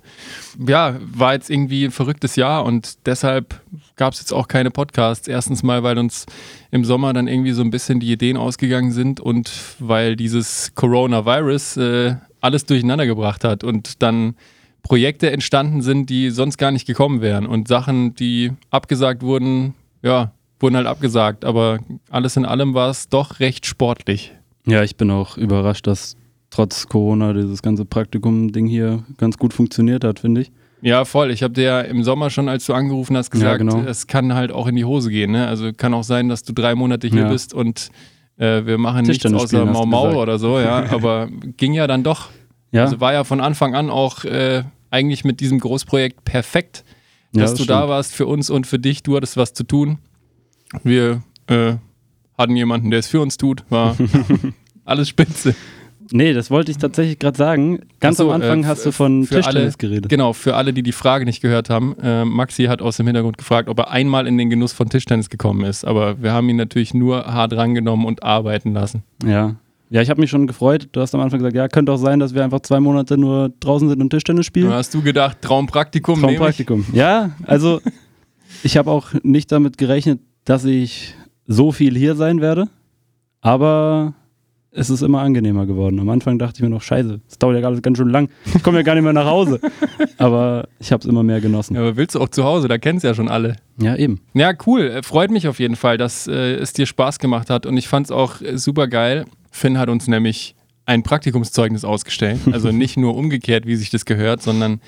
ja 0.68 0.96
war 1.13 1.34
jetzt 1.34 1.50
irgendwie 1.50 1.86
ein 1.86 1.92
verrücktes 1.92 2.36
Jahr 2.36 2.66
und 2.66 3.06
deshalb 3.06 3.62
gab 3.96 4.13
es 4.13 4.19
jetzt 4.19 4.34
auch 4.34 4.48
keine 4.48 4.72
Podcasts. 4.72 5.28
Erstens 5.28 5.63
mal, 5.63 5.84
weil 5.84 5.98
uns 5.98 6.25
im 6.72 6.84
Sommer 6.86 7.13
dann 7.13 7.28
irgendwie 7.28 7.52
so 7.52 7.62
ein 7.62 7.72
bisschen 7.72 8.00
die 8.00 8.12
Ideen 8.12 8.38
ausgegangen 8.38 8.92
sind 8.92 9.19
und 9.19 9.52
weil 9.80 10.16
dieses 10.16 10.74
Coronavirus 10.75 11.78
äh, 11.78 12.16
alles 12.42 12.66
durcheinander 12.66 13.06
gebracht 13.06 13.44
hat 13.44 13.63
und 13.63 14.02
dann 14.04 14.36
Projekte 14.84 15.31
entstanden 15.31 15.81
sind, 15.81 16.10
die 16.12 16.30
sonst 16.30 16.57
gar 16.57 16.69
nicht 16.72 16.86
gekommen 16.86 17.22
wären 17.22 17.48
und 17.48 17.68
Sachen, 17.68 18.13
die 18.13 18.52
abgesagt 18.69 19.24
wurden, 19.24 19.74
ja, 20.04 20.31
wurden 20.60 20.75
halt 20.75 20.88
abgesagt, 20.88 21.46
aber 21.46 21.80
alles 22.10 22.38
in 22.38 22.46
allem 22.46 22.74
war 22.74 22.90
es 22.90 23.10
doch 23.10 23.40
recht 23.40 23.66
sportlich. 23.66 24.34
Ja, 24.68 24.84
ich 24.84 24.96
bin 24.96 25.12
auch 25.12 25.38
überrascht, 25.38 25.86
dass 25.88 26.16
trotz 26.50 26.88
Corona 26.88 27.34
dieses 27.34 27.62
ganze 27.62 27.86
Praktikum-Ding 27.86 28.66
hier 28.68 29.04
ganz 29.18 29.38
gut 29.38 29.54
funktioniert 29.54 30.04
hat, 30.04 30.19
finde 30.19 30.42
ich. 30.42 30.52
Ja, 30.81 31.04
voll. 31.06 31.31
Ich 31.31 31.42
habe 31.44 31.54
dir 31.54 31.63
ja 31.63 31.81
im 31.81 32.04
Sommer 32.04 32.30
schon, 32.30 32.48
als 32.48 32.66
du 32.66 32.74
angerufen 32.74 33.18
hast, 33.18 33.31
gesagt, 33.31 33.52
Ja, 33.52 33.57
genau. 33.57 33.81
es 33.88 34.07
kann 34.07 34.34
halt 34.36 34.52
auch 34.52 34.68
in 34.68 34.75
die 34.75 34.86
Hose 34.86 35.10
gehen. 35.10 35.31
Ne? 35.31 35.48
Also 35.48 35.72
kann 35.74 35.94
auch 35.94 36.04
sein, 36.04 36.30
dass 36.30 36.44
du 36.44 36.54
drei 36.54 36.75
Monate 36.75 37.07
hier 37.07 37.22
Ja. 37.24 37.30
bist 37.30 37.54
und 37.54 37.90
äh, 38.38 38.66
wir 38.66 38.78
machen 38.78 39.06
nichts 39.06 39.25
außer 39.25 39.66
Mau 39.66 39.86
Mau 39.86 40.22
oder 40.22 40.38
so, 40.38 40.60
ja. 40.60 40.86
Aber 40.92 41.28
ging 41.57 41.74
ja 41.74 41.88
dann 41.88 42.04
doch. 42.04 42.30
Ja, 42.72 42.84
Also 42.84 43.00
war 43.00 43.13
ja 43.13 43.24
von 43.24 43.42
Anfang 43.42 43.74
an 43.75 43.90
auch 43.90 44.25
äh, 44.25 44.63
eigentlich 44.92 45.24
mit 45.25 45.40
diesem 45.40 45.60
Großprojekt 45.60 46.24
perfekt, 46.25 46.84
ja, 47.34 47.42
dass 47.42 47.52
das 47.52 47.60
du 47.62 47.66
da 47.66 47.78
stimmt. 47.80 47.90
warst 47.90 48.13
für 48.16 48.28
uns 48.28 48.50
und 48.50 48.68
für 48.68 48.80
dich. 48.80 49.02
Du 49.04 49.16
hattest 49.16 49.38
was 49.38 49.54
zu 49.54 49.63
tun. 49.63 49.98
Wir 50.84 51.22
äh, 51.48 51.76
hatten 52.38 52.56
jemanden, 52.56 52.92
der 52.92 53.00
es 53.00 53.08
für 53.08 53.22
uns 53.22 53.38
tut. 53.38 53.64
War 53.70 53.96
alles 54.86 55.10
spitze. 55.10 55.56
Nee, 56.12 56.34
das 56.34 56.52
wollte 56.52 56.72
ich 56.72 56.78
tatsächlich 56.78 57.20
gerade 57.20 57.38
sagen. 57.38 57.80
Ganz 58.00 58.18
so, 58.18 58.26
am 58.32 58.42
Anfang 58.42 58.64
äh, 58.64 58.68
hast 58.68 58.86
du 58.86 58.92
von 58.92 59.28
Tischtennis 59.28 59.78
geredet. 59.78 60.10
Genau, 60.10 60.34
für 60.34 60.56
alle, 60.56 60.74
die 60.74 60.84
die 60.84 60.92
Frage 60.92 61.26
nicht 61.26 61.42
gehört 61.42 61.70
haben, 61.70 61.96
äh, 62.02 62.26
Maxi 62.26 62.66
hat 62.66 62.82
aus 62.82 62.98
dem 62.98 63.08
Hintergrund 63.08 63.38
gefragt, 63.38 63.70
ob 63.70 63.80
er 63.80 63.92
einmal 63.92 64.28
in 64.28 64.38
den 64.38 64.50
Genuss 64.50 64.74
von 64.74 64.90
Tischtennis 64.90 65.30
gekommen 65.30 65.66
ist. 65.66 65.84
Aber 65.84 66.22
wir 66.22 66.32
haben 66.32 66.48
ihn 66.50 66.58
natürlich 66.58 66.94
nur 66.94 67.26
hart 67.26 67.54
rangenommen 67.54 68.06
und 68.06 68.24
arbeiten 68.24 68.74
lassen. 68.74 69.04
Ja. 69.26 69.56
Ja, 69.92 70.02
ich 70.02 70.10
habe 70.10 70.20
mich 70.20 70.32
schon 70.32 70.48
gefreut. 70.48 70.90
Du 70.92 71.02
hast 71.02 71.14
am 71.14 71.22
Anfang 71.22 71.40
gesagt, 71.40 71.56
ja, 71.56 71.68
könnte 71.68 71.92
auch 71.92 71.98
sein, 71.98 72.20
dass 72.20 72.34
wir 72.34 72.44
einfach 72.44 72.60
zwei 72.62 72.80
Monate 72.80 73.18
nur 73.18 73.54
draußen 73.60 73.88
sind 73.88 74.02
und 74.02 74.10
Tischtennis 74.10 74.46
spielen. 74.46 74.70
Da 74.70 74.78
hast 74.78 74.94
du 74.94 75.02
gedacht, 75.02 75.42
Traumpraktikum. 75.42 76.22
Traumpraktikum. 76.22 76.86
Ja, 76.92 77.32
also 77.44 77.82
ich 78.64 78.78
habe 78.78 78.90
auch 78.90 79.14
nicht 79.22 79.52
damit 79.52 79.78
gerechnet, 79.78 80.20
dass 80.45 80.63
ich 80.65 81.15
so 81.45 81.71
viel 81.71 81.97
hier 81.97 82.15
sein 82.15 82.42
werde. 82.42 82.68
Aber 83.42 84.13
es 84.71 84.89
ist 84.89 85.01
immer 85.01 85.21
angenehmer 85.21 85.65
geworden. 85.65 86.00
Am 86.00 86.09
Anfang 86.09 86.38
dachte 86.38 86.57
ich 86.57 86.62
mir 86.62 86.69
noch, 86.69 86.81
scheiße, 86.81 87.21
es 87.27 87.38
dauert 87.38 87.56
ja 87.56 87.62
gerade 87.62 87.81
ganz 87.81 87.97
schön 87.97 88.09
lang. 88.09 88.30
Ich 88.53 88.62
komme 88.62 88.77
ja 88.77 88.83
gar 88.83 88.95
nicht 88.95 89.03
mehr 89.03 89.13
nach 89.13 89.25
Hause. 89.25 89.59
Aber 90.18 90.68
ich 90.80 90.92
habe 90.92 91.01
es 91.01 91.06
immer 91.06 91.24
mehr 91.24 91.42
genossen. 91.42 91.75
Ja, 91.75 91.81
aber 91.81 91.95
willst 91.97 92.15
du 92.15 92.19
auch 92.19 92.30
zu 92.30 92.44
Hause? 92.44 92.68
Da 92.68 92.77
kennst 92.77 93.03
du 93.03 93.07
ja 93.07 93.13
schon 93.13 93.30
alle. 93.30 93.56
Ja, 93.80 93.95
eben. 93.95 94.21
Ja, 94.33 94.51
cool. 94.65 94.81
Äh, 94.88 95.03
Freut 95.03 95.31
mich 95.31 95.47
auf 95.47 95.59
jeden 95.59 95.75
Fall, 95.75 95.97
dass 95.97 96.27
äh, 96.27 96.56
es 96.56 96.74
dir 96.74 96.86
Spaß 96.86 97.19
gemacht 97.19 97.50
hat. 97.50 97.65
Und 97.65 97.77
ich 97.77 97.88
fand 97.88 98.07
es 98.07 98.12
auch 98.12 98.42
äh, 98.42 98.57
super 98.57 98.88
geil. 98.88 99.25
Finn 99.51 99.77
hat 99.77 99.89
uns 99.89 100.07
nämlich 100.07 100.56
ein 100.86 101.04
Praktikumszeugnis 101.04 101.84
ausgestellt. 101.84 102.40
Also 102.52 102.72
nicht 102.72 102.98
nur 102.98 103.16
umgekehrt, 103.16 103.66
wie 103.66 103.76
sich 103.76 103.90
das 103.90 104.06
gehört, 104.06 104.42
sondern 104.42 104.82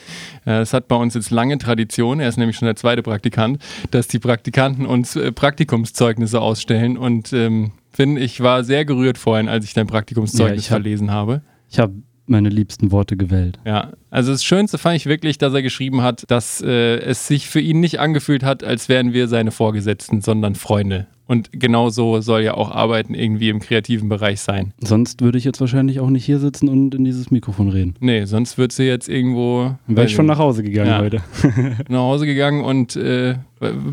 äh, 0.46 0.60
es 0.62 0.74
hat 0.74 0.88
bei 0.88 0.96
uns 0.96 1.14
jetzt 1.16 1.32
lange 1.32 1.58
Tradition, 1.58 2.20
er 2.20 2.30
ist 2.30 2.38
nämlich 2.38 2.58
schon 2.58 2.68
der 2.68 2.76
zweite 2.76 3.02
Praktikant, 3.04 3.62
dass 3.92 4.08
die 4.08 4.20
Praktikanten 4.20 4.86
uns 4.86 5.16
äh, 5.16 5.32
Praktikumszeugnisse 5.32 6.40
ausstellen. 6.42 6.98
Und 6.98 7.34
ähm, 7.34 7.72
Finn, 7.92 8.18
ich 8.18 8.42
war 8.42 8.64
sehr 8.64 8.86
gerührt 8.86 9.18
vorhin, 9.18 9.50
als 9.50 9.66
ich 9.66 9.74
dein 9.74 9.88
Praktikumszeugnis 9.88 10.50
Ja, 10.56 10.60
ich 10.60 10.72
hab- 10.72 10.82
verlesen 10.82 11.12
habe. 11.12 11.42
Ich 11.70 11.80
habe 11.80 11.94
meine 12.30 12.50
liebsten 12.50 12.92
Worte 12.92 13.16
gewählt. 13.18 13.58
Ja, 13.66 13.94
also 14.10 14.32
das 14.34 14.44
Schönste 14.44 14.78
fand 14.78 14.98
ich 14.98 15.06
wirklich, 15.06 15.38
dass 15.38 15.54
er 15.54 15.62
geschrieben 15.62 16.02
hat, 16.02 16.30
dass 16.30 16.62
äh, 16.62 16.98
es 17.00 17.26
sich 17.26 17.48
für 17.48 17.62
ihn 17.62 17.80
nicht 17.80 18.00
angefühlt 18.00 18.44
hat, 18.44 18.64
als 18.64 18.90
wären 18.90 19.14
wir 19.14 19.28
seine 19.30 19.52
Vorgesetzten, 19.52 20.22
sondern 20.22 20.56
Freunde. 20.56 21.08
Und 21.28 21.50
genau 21.52 21.90
so 21.90 22.22
soll 22.22 22.42
ja 22.44 22.54
auch 22.54 22.72
Arbeiten 22.72 23.14
irgendwie 23.14 23.50
im 23.50 23.60
kreativen 23.60 24.08
Bereich 24.08 24.40
sein. 24.40 24.74
Sonst 24.80 25.22
würde 25.22 25.38
ich 25.38 25.44
jetzt 25.44 25.60
wahrscheinlich 25.60 26.00
auch 26.00 26.10
nicht 26.10 26.24
hier 26.26 26.40
sitzen 26.40 26.70
und 26.70 26.96
in 26.96 27.04
dieses 27.04 27.32
Mikrofon 27.32 27.68
reden. 27.70 27.96
Nee, 28.00 28.24
sonst 28.26 28.58
wird 28.58 28.72
sie 28.72 28.84
jetzt 28.86 29.10
irgendwo 29.10 29.76
wäre 29.88 30.08
ich 30.08 30.14
schon 30.14 30.26
nach 30.26 30.40
Hause 30.40 30.64
gegangen 30.64 30.90
Ja. 30.90 31.00
heute. 31.00 31.22
nach 31.90 32.00
Hause 32.00 32.26
gegangen 32.26 32.64
und 32.64 32.96
äh, 32.96 33.36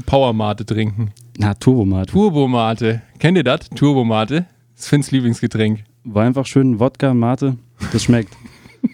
Powermate 0.07 0.65
trinken. 0.65 1.11
Na, 1.37 1.55
Turbomat. 1.55 2.11
Turbomate. 2.11 3.03
Kennt 3.19 3.37
ihr 3.37 3.45
das? 3.45 3.69
Turbomate. 3.71 4.47
Das 4.77 4.85
ist 4.85 4.89
Finns 4.89 5.11
Lieblingsgetränk. 5.11 5.81
War 6.05 6.25
einfach 6.25 6.47
schön 6.47 6.79
Wodka, 6.79 7.15
Mate. 7.15 7.57
Das 7.93 8.05
schmeckt. 8.05 8.37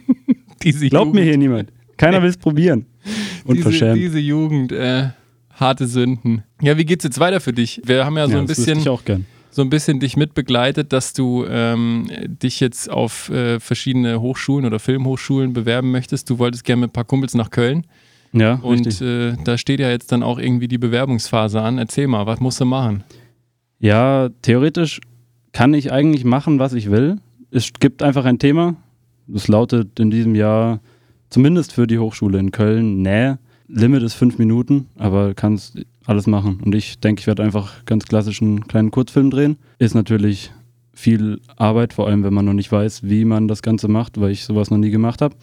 Diese 0.63 0.89
Glaubt 0.89 1.13
mir 1.13 1.21
Jugend- 1.21 1.29
hier 1.29 1.39
niemand. 1.39 1.73
Keiner 1.97 2.23
will 2.23 2.31
es 2.31 2.37
probieren. 2.39 2.87
diese, 3.05 3.49
Unverschämt. 3.49 3.97
diese 3.99 4.19
Jugend, 4.19 4.73
äh, 4.73 5.09
harte 5.61 5.87
Sünden. 5.87 6.43
Ja, 6.63 6.77
wie 6.79 6.85
geht's 6.85 7.05
jetzt 7.05 7.21
weiter 7.21 7.41
für 7.41 7.53
dich? 7.53 7.81
Wir 7.85 8.05
haben 8.05 8.17
ja 8.17 8.27
so 8.27 8.35
ja, 8.35 8.39
ein 8.41 8.47
bisschen 8.47 8.79
ich 8.79 8.89
auch 8.89 9.05
gern. 9.05 9.27
so 9.51 9.63
ein 9.63 9.71
bisschen 9.71 10.01
dich 10.01 10.17
mitbegleitet, 10.17 10.93
dass 10.93 11.13
du 11.13 11.45
ähm, 11.49 12.09
dich 12.43 12.61
jetzt 12.61 12.91
auf 12.91 13.29
äh, 13.31 13.61
verschiedene 13.61 14.21
Hochschulen 14.21 14.65
oder 14.65 14.79
Filmhochschulen 14.79 15.53
bewerben 15.53 15.91
möchtest. 15.91 16.31
Du 16.31 16.39
wolltest 16.39 16.65
gerne 16.65 16.81
mit 16.83 16.91
ein 16.91 16.93
paar 16.93 17.05
Kumpels 17.05 17.35
nach 17.35 17.51
Köln 17.51 17.87
Ja, 18.33 18.55
und 18.55 18.87
richtig. 18.87 19.07
äh, 19.07 19.37
da 19.45 19.59
steht 19.59 19.81
ja 19.81 19.91
jetzt 19.91 20.11
dann 20.13 20.23
auch 20.23 20.39
irgendwie 20.39 20.69
die 20.69 20.79
Bewerbungsphase 20.79 21.61
an. 21.61 21.79
Erzähl 21.79 22.07
mal, 22.07 22.27
was 22.27 22.41
musst 22.41 22.61
du 22.61 22.65
machen? 22.65 23.05
Ja, 23.79 24.29
theoretisch 24.43 25.01
kann 25.53 25.75
ich 25.75 25.93
eigentlich 25.93 26.25
machen, 26.25 26.59
was 26.59 26.73
ich 26.73 26.91
will. 26.91 27.19
Es 27.51 27.73
gibt 27.81 28.03
einfach 28.03 28.25
ein 28.25 28.39
Thema. 28.39 28.77
Das 29.27 29.49
lautet 29.49 29.99
in 30.01 30.11
diesem 30.11 30.35
Jahr, 30.35 30.81
zumindest 31.29 31.73
für 31.73 31.87
die 31.87 31.99
Hochschule 31.99 32.39
in 32.39 32.51
Köln, 32.51 33.03
Nähe. 33.03 33.39
Limit 33.73 34.03
ist 34.03 34.15
fünf 34.15 34.39
Minuten, 34.39 34.89
aber 34.99 35.35
kannst 35.35 35.79
alles 36.05 36.27
machen. 36.27 36.61
Und 36.65 36.75
ich 36.75 36.99
denke, 36.99 37.21
ich 37.21 37.27
werde 37.27 37.43
einfach 37.43 37.85
ganz 37.85 38.05
klassischen 38.05 38.67
kleinen 38.67 38.91
Kurzfilm 38.91 39.31
drehen. 39.31 39.59
Ist 39.79 39.95
natürlich 39.95 40.51
viel 40.93 41.41
Arbeit, 41.57 41.93
vor 41.93 42.07
allem 42.09 42.25
wenn 42.25 42.35
man 42.35 42.45
noch 42.45 42.53
nicht 42.53 42.71
weiß, 42.71 43.05
wie 43.05 43.25
man 43.25 43.49
das 43.49 43.63
Ganze 43.63 43.89
macht, 43.89 44.21
weil 44.21 44.33
ich 44.33 44.45
sowas 44.45 44.71
noch 44.71 44.79
nie 44.79 44.91
gemacht 44.91 45.23
habe. 45.23 45.37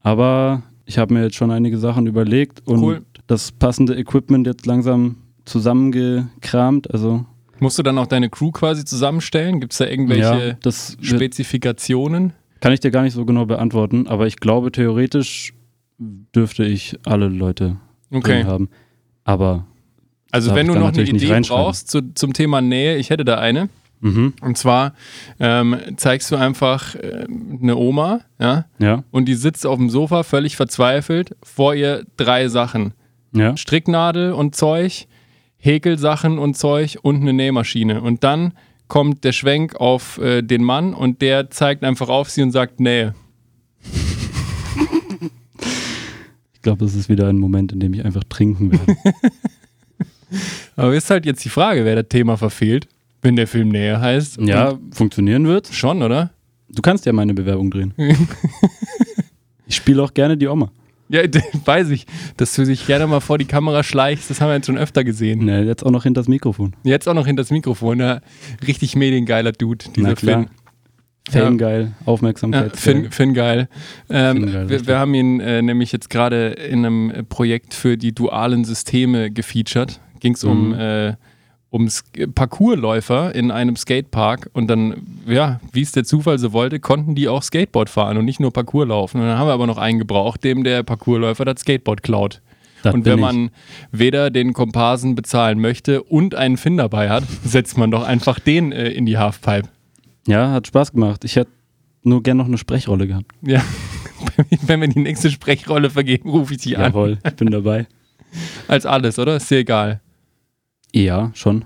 Aber 0.00 0.62
ich 0.84 0.98
habe 0.98 1.14
mir 1.14 1.22
jetzt 1.22 1.36
schon 1.36 1.50
einige 1.50 1.78
Sachen 1.78 2.06
überlegt 2.06 2.66
und 2.66 2.80
Cool. 2.80 3.02
das 3.26 3.52
passende 3.52 3.94
Equipment 3.96 4.46
jetzt 4.46 4.66
langsam 4.66 5.16
zusammengekramt. 5.44 6.90
Also 6.92 7.24
Musst 7.60 7.78
du 7.78 7.82
dann 7.82 7.98
auch 7.98 8.06
deine 8.06 8.30
Crew 8.30 8.50
quasi 8.50 8.84
zusammenstellen? 8.84 9.60
Gibt 9.60 9.72
es 9.72 9.78
da 9.78 9.86
irgendwelche 9.86 10.58
ja, 10.62 10.72
Spezifikationen? 11.00 12.32
kann 12.60 12.72
ich 12.72 12.80
dir 12.80 12.90
gar 12.90 13.02
nicht 13.02 13.14
so 13.14 13.24
genau 13.24 13.46
beantworten, 13.46 14.06
aber 14.06 14.26
ich 14.26 14.36
glaube, 14.36 14.70
theoretisch 14.70 15.54
dürfte 16.00 16.64
ich 16.64 16.98
alle 17.04 17.28
Leute 17.28 17.76
drin 18.10 18.18
Okay. 18.18 18.44
haben. 18.44 18.68
Aber 19.24 19.66
Also 20.32 20.54
wenn 20.54 20.66
du 20.66 20.74
noch 20.74 20.88
eine 20.92 21.02
Idee 21.02 21.40
brauchst 21.46 21.90
zu, 21.90 22.14
zum 22.14 22.32
Thema 22.32 22.60
Nähe, 22.60 22.96
ich 22.96 23.10
hätte 23.10 23.24
da 23.24 23.36
eine. 23.38 23.68
mhm, 24.00 24.32
Und 24.40 24.56
zwar 24.56 24.94
ähm, 25.38 25.76
zeigst 25.96 26.30
du 26.30 26.36
einfach 26.36 26.94
äh, 26.94 27.26
eine 27.62 27.76
Oma, 27.76 28.20
ja, 28.40 28.64
ja, 28.78 29.04
und 29.10 29.26
die 29.26 29.34
sitzt 29.34 29.66
auf 29.66 29.76
dem 29.76 29.90
Sofa 29.90 30.22
völlig 30.22 30.56
verzweifelt. 30.56 31.36
Vor 31.42 31.74
ihr 31.74 32.04
drei 32.16 32.48
Sachen: 32.48 32.94
ja, 33.34 33.54
Stricknadel 33.56 34.32
und 34.32 34.56
Zeug, 34.56 35.06
Häkelsachen 35.58 36.38
und 36.38 36.56
Zeug 36.56 36.98
und 37.02 37.20
eine 37.20 37.34
Nähmaschine. 37.34 38.00
Und 38.00 38.24
dann 38.24 38.54
kommt 38.88 39.22
der 39.24 39.32
Schwenk 39.32 39.76
auf 39.76 40.18
äh, 40.18 40.42
den 40.42 40.64
Mann 40.64 40.94
und 40.94 41.20
der 41.22 41.50
zeigt 41.50 41.84
einfach 41.84 42.08
auf 42.08 42.30
sie 42.30 42.42
und 42.42 42.50
sagt 42.52 42.80
Nähe. 42.80 43.14
Ich 46.60 46.62
glaube, 46.62 46.84
das 46.84 46.94
ist 46.94 47.08
wieder 47.08 47.26
ein 47.26 47.38
Moment, 47.38 47.72
in 47.72 47.80
dem 47.80 47.94
ich 47.94 48.04
einfach 48.04 48.22
trinken 48.28 48.70
werde. 48.70 48.96
Aber 50.76 50.94
ist 50.94 51.08
halt 51.08 51.24
jetzt 51.24 51.42
die 51.42 51.48
Frage, 51.48 51.86
wer 51.86 51.96
das 51.96 52.08
Thema 52.10 52.36
verfehlt, 52.36 52.86
wenn 53.22 53.34
der 53.34 53.46
Film 53.46 53.70
Nähe 53.70 53.98
heißt. 53.98 54.38
ja, 54.42 54.78
funktionieren 54.92 55.46
wird. 55.46 55.68
Schon, 55.68 56.02
oder? 56.02 56.28
Du 56.68 56.82
kannst 56.82 57.06
ja 57.06 57.14
meine 57.14 57.32
Bewerbung 57.32 57.70
drehen. 57.70 57.94
ich 59.66 59.74
spiele 59.74 60.02
auch 60.02 60.12
gerne 60.12 60.36
die 60.36 60.48
Oma. 60.48 60.70
Ja, 61.08 61.22
weiß 61.64 61.88
ich, 61.88 62.04
dass 62.36 62.54
du 62.54 62.66
dich 62.66 62.86
gerne 62.86 63.06
mal 63.06 63.20
vor 63.20 63.38
die 63.38 63.46
Kamera 63.46 63.82
schleichst, 63.82 64.28
das 64.28 64.42
haben 64.42 64.50
wir 64.50 64.56
jetzt 64.56 64.66
schon 64.66 64.76
öfter 64.76 65.02
gesehen. 65.02 65.46
Ne, 65.46 65.64
jetzt 65.64 65.82
auch 65.82 65.90
noch 65.90 66.02
hinter 66.02 66.20
das 66.20 66.28
Mikrofon. 66.28 66.76
Jetzt 66.84 67.08
auch 67.08 67.14
noch 67.14 67.26
hinter 67.26 67.42
das 67.42 67.50
Mikrofon, 67.50 68.00
ja. 68.00 68.20
Richtig 68.66 68.96
mediengeiler 68.96 69.52
Dude, 69.52 69.86
dieser 69.96 70.08
Na 70.08 70.14
klar. 70.14 70.42
Film. 70.42 70.50
Fame 71.28 71.42
Ja. 71.58 71.66
geil, 71.68 71.92
Ja, 72.00 72.06
Aufmerksamkeit. 72.06 72.76
Finn, 72.76 73.10
Finn 73.12 73.34
geil. 73.34 73.68
Ähm, 74.08 74.36
Finn 74.44 74.52
geil, 74.52 74.68
wir, 74.70 74.86
wir 74.86 74.98
haben 74.98 75.14
ihn 75.14 75.40
äh, 75.40 75.60
nämlich 75.62 75.92
jetzt 75.92 76.10
gerade 76.10 76.48
in 76.48 76.84
einem 76.86 77.26
Projekt 77.28 77.74
für 77.74 77.96
die 77.96 78.12
dualen 78.12 78.64
Systeme 78.64 79.30
gefeatured. 79.30 80.00
Ging 80.20 80.34
es 80.34 80.44
um, 80.44 80.68
Mhm. 80.70 80.74
äh, 80.80 81.14
um 81.70 81.88
Parkourläufer 82.34 83.34
in 83.34 83.50
einem 83.50 83.76
Skatepark 83.76 84.50
und 84.54 84.66
dann, 84.68 85.02
ja, 85.26 85.60
wie 85.72 85.82
es 85.82 85.92
der 85.92 86.04
Zufall 86.04 86.38
so 86.38 86.52
wollte, 86.52 86.80
konnten 86.80 87.14
die 87.14 87.28
auch 87.28 87.42
Skateboard 87.42 87.88
fahren 87.90 88.16
und 88.16 88.24
nicht 88.24 88.40
nur 88.40 88.52
Parkour 88.52 88.86
laufen. 88.86 89.20
Und 89.20 89.26
dann 89.28 89.38
haben 89.38 89.46
wir 89.46 89.52
aber 89.52 89.66
noch 89.66 89.78
einen 89.78 89.98
gebraucht, 89.98 90.42
dem 90.42 90.64
der 90.64 90.82
Parkourläufer 90.82 91.44
das 91.44 91.60
Skateboard 91.60 92.02
klaut. 92.02 92.40
Das 92.82 92.94
und 92.94 93.04
wenn 93.04 93.18
ich. 93.18 93.20
man 93.20 93.50
weder 93.92 94.30
den 94.30 94.52
Komparsen 94.54 95.14
bezahlen 95.14 95.60
möchte 95.60 96.02
und 96.02 96.34
einen 96.34 96.56
Finn 96.56 96.76
dabei 96.78 97.08
hat, 97.10 97.24
setzt 97.44 97.76
man 97.78 97.90
doch 97.90 98.04
einfach 98.04 98.38
den 98.40 98.72
äh, 98.72 98.88
in 98.88 99.06
die 99.06 99.18
Halfpipe. 99.18 99.68
Ja, 100.26 100.50
hat 100.52 100.66
Spaß 100.66 100.92
gemacht. 100.92 101.24
Ich 101.24 101.36
hätte 101.36 101.50
nur 102.02 102.22
gern 102.22 102.36
noch 102.36 102.46
eine 102.46 102.58
Sprechrolle 102.58 103.06
gehabt. 103.06 103.32
Ja, 103.42 103.62
wenn 104.62 104.80
wir 104.80 104.88
die 104.88 105.00
nächste 105.00 105.30
Sprechrolle 105.30 105.90
vergeben, 105.90 106.30
rufe 106.30 106.54
ich 106.54 106.62
dich 106.62 106.76
an. 106.78 106.84
Jawohl, 106.84 107.18
ich 107.26 107.34
bin 107.34 107.50
dabei. 107.50 107.86
Als 108.68 108.86
alles, 108.86 109.18
oder? 109.18 109.36
Ist 109.36 109.50
dir 109.50 109.58
egal. 109.58 110.00
Ja, 110.92 111.30
schon. 111.34 111.64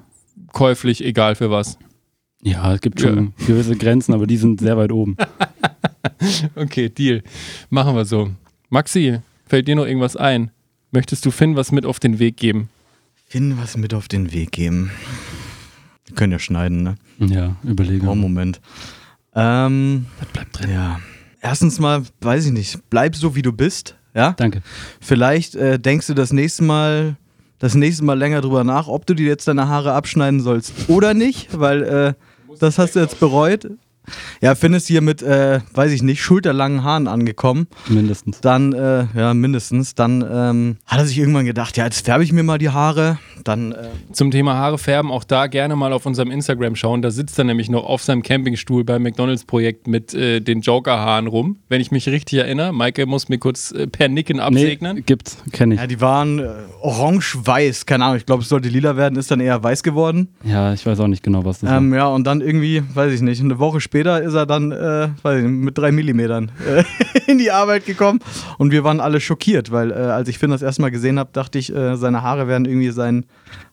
Käuflich, 0.52 1.04
egal 1.04 1.34
für 1.34 1.50
was. 1.50 1.78
Ja, 2.42 2.74
es 2.74 2.80
gibt 2.80 3.00
schon 3.00 3.32
gewisse 3.46 3.76
Grenzen, 3.76 4.12
aber 4.12 4.26
die 4.26 4.36
sind 4.36 4.60
sehr 4.60 4.76
weit 4.76 4.92
oben. 4.92 5.16
Okay, 6.54 6.88
Deal. 6.88 7.22
Machen 7.70 7.96
wir 7.96 8.04
so. 8.04 8.30
Maxi, 8.70 9.18
fällt 9.46 9.68
dir 9.68 9.76
noch 9.76 9.86
irgendwas 9.86 10.16
ein? 10.16 10.50
Möchtest 10.90 11.24
du 11.26 11.30
Finn 11.30 11.56
was 11.56 11.72
mit 11.72 11.84
auf 11.86 11.98
den 11.98 12.18
Weg 12.18 12.36
geben? 12.36 12.68
Finn 13.26 13.58
was 13.58 13.76
mit 13.76 13.94
auf 13.94 14.08
den 14.08 14.32
Weg 14.32 14.52
geben. 14.52 14.90
Wir 16.14 16.18
können 16.18 16.32
ja 16.32 16.38
schneiden, 16.38 16.84
ne? 16.84 16.94
Ja, 17.18 17.56
überlege. 17.64 18.06
Oh, 18.06 18.14
Moment. 18.14 18.60
Ähm, 19.34 20.06
Das 20.20 20.28
bleibt 20.28 20.60
drin. 20.60 20.70
ja. 20.70 21.00
Erstens 21.40 21.80
mal, 21.80 22.02
weiß 22.20 22.46
ich 22.46 22.52
nicht, 22.52 22.78
bleib 22.88 23.16
so 23.16 23.34
wie 23.34 23.42
du 23.42 23.52
bist, 23.52 23.96
ja? 24.14 24.30
Danke. 24.34 24.62
Vielleicht 25.00 25.56
äh, 25.56 25.76
denkst 25.80 26.06
du 26.06 26.14
das 26.14 26.32
nächste 26.32 26.62
Mal, 26.62 27.16
das 27.58 27.74
nächste 27.74 28.04
Mal 28.04 28.16
länger 28.16 28.42
drüber 28.42 28.62
nach, 28.62 28.86
ob 28.86 29.06
du 29.06 29.14
dir 29.14 29.26
jetzt 29.26 29.48
deine 29.48 29.66
Haare 29.66 29.92
abschneiden 29.92 30.38
sollst 30.40 30.72
oder 30.88 31.14
nicht, 31.14 31.58
weil 31.58 31.82
äh, 31.82 32.14
das 32.60 32.78
hast 32.78 32.94
du 32.94 33.00
jetzt 33.00 33.18
bereut. 33.18 33.68
Ja, 34.40 34.54
Finn 34.54 34.74
ist 34.74 34.86
hier 34.88 35.00
mit, 35.00 35.22
äh, 35.22 35.60
weiß 35.72 35.92
ich 35.92 36.02
nicht, 36.02 36.22
schulterlangen 36.22 36.82
Haaren 36.84 37.08
angekommen. 37.08 37.66
Mindestens. 37.88 38.40
Dann, 38.40 38.72
äh, 38.72 39.06
ja, 39.16 39.34
mindestens. 39.34 39.94
Dann 39.94 40.24
ähm, 40.30 40.76
hat 40.86 40.98
er 40.98 41.06
sich 41.06 41.18
irgendwann 41.18 41.44
gedacht, 41.46 41.76
ja, 41.76 41.84
jetzt 41.84 42.04
färbe 42.04 42.24
ich 42.24 42.32
mir 42.32 42.42
mal 42.42 42.58
die 42.58 42.70
Haare. 42.70 43.18
Dann, 43.44 43.72
äh, 43.72 43.88
Zum 44.12 44.30
Thema 44.30 44.54
Haare 44.54 44.78
färben, 44.78 45.10
auch 45.10 45.24
da 45.24 45.46
gerne 45.46 45.76
mal 45.76 45.92
auf 45.92 46.06
unserem 46.06 46.30
Instagram 46.30 46.76
schauen. 46.76 47.02
Da 47.02 47.10
sitzt 47.10 47.38
er 47.38 47.44
nämlich 47.44 47.68
noch 47.70 47.84
auf 47.84 48.02
seinem 48.02 48.22
Campingstuhl 48.22 48.84
beim 48.84 49.02
McDonalds-Projekt 49.02 49.86
mit 49.86 50.14
äh, 50.14 50.40
den 50.40 50.60
Joker-Haaren 50.60 51.26
rum. 51.26 51.56
Wenn 51.68 51.80
ich 51.80 51.90
mich 51.90 52.08
richtig 52.08 52.38
erinnere. 52.38 52.72
Maike 52.72 53.06
muss 53.06 53.28
mir 53.28 53.38
kurz 53.38 53.72
äh, 53.72 53.86
per 53.86 54.08
Nicken 54.08 54.40
absegnen. 54.40 54.96
Nee, 54.96 55.02
gibt's, 55.02 55.38
kenne 55.52 55.74
ich. 55.74 55.80
ja, 55.80 55.86
die 55.86 56.00
waren 56.00 56.38
äh, 56.38 56.48
orange-weiß. 56.80 57.86
Keine 57.86 58.04
Ahnung, 58.04 58.16
ich 58.16 58.26
glaube, 58.26 58.42
es 58.42 58.48
sollte 58.48 58.68
lila 58.68 58.96
werden, 58.96 59.16
ist 59.18 59.30
dann 59.30 59.40
eher 59.40 59.62
weiß 59.62 59.82
geworden. 59.82 60.28
Ja, 60.44 60.72
ich 60.72 60.84
weiß 60.84 61.00
auch 61.00 61.06
nicht 61.06 61.22
genau, 61.22 61.44
was 61.44 61.60
das 61.60 61.70
Ähm, 61.70 61.92
ja, 61.94 62.06
und 62.06 62.24
dann 62.26 62.40
irgendwie, 62.40 62.82
weiß 62.94 63.12
ich 63.12 63.20
nicht, 63.20 63.40
eine 63.40 63.58
Woche 63.58 63.80
später 63.80 63.93
ist 63.94 64.34
er 64.34 64.46
dann, 64.46 64.72
äh, 64.72 65.08
weiß 65.22 65.38
ich 65.38 65.48
nicht, 65.48 65.64
mit 65.64 65.78
drei 65.78 65.92
Millimetern 65.92 66.50
äh, 66.66 66.84
in 67.30 67.38
die 67.38 67.50
Arbeit 67.50 67.86
gekommen. 67.86 68.20
Und 68.58 68.72
wir 68.72 68.84
waren 68.84 69.00
alle 69.00 69.20
schockiert, 69.20 69.70
weil 69.70 69.90
äh, 69.90 69.94
als 69.94 70.28
ich 70.28 70.38
Finn 70.38 70.50
das 70.50 70.62
erste 70.62 70.82
Mal 70.82 70.90
gesehen 70.90 71.18
habe, 71.18 71.30
dachte 71.32 71.58
ich, 71.58 71.74
äh, 71.74 71.96
seine 71.96 72.22
Haare 72.22 72.48
wären 72.48 72.64
irgendwie 72.64 72.90
sein 72.90 73.26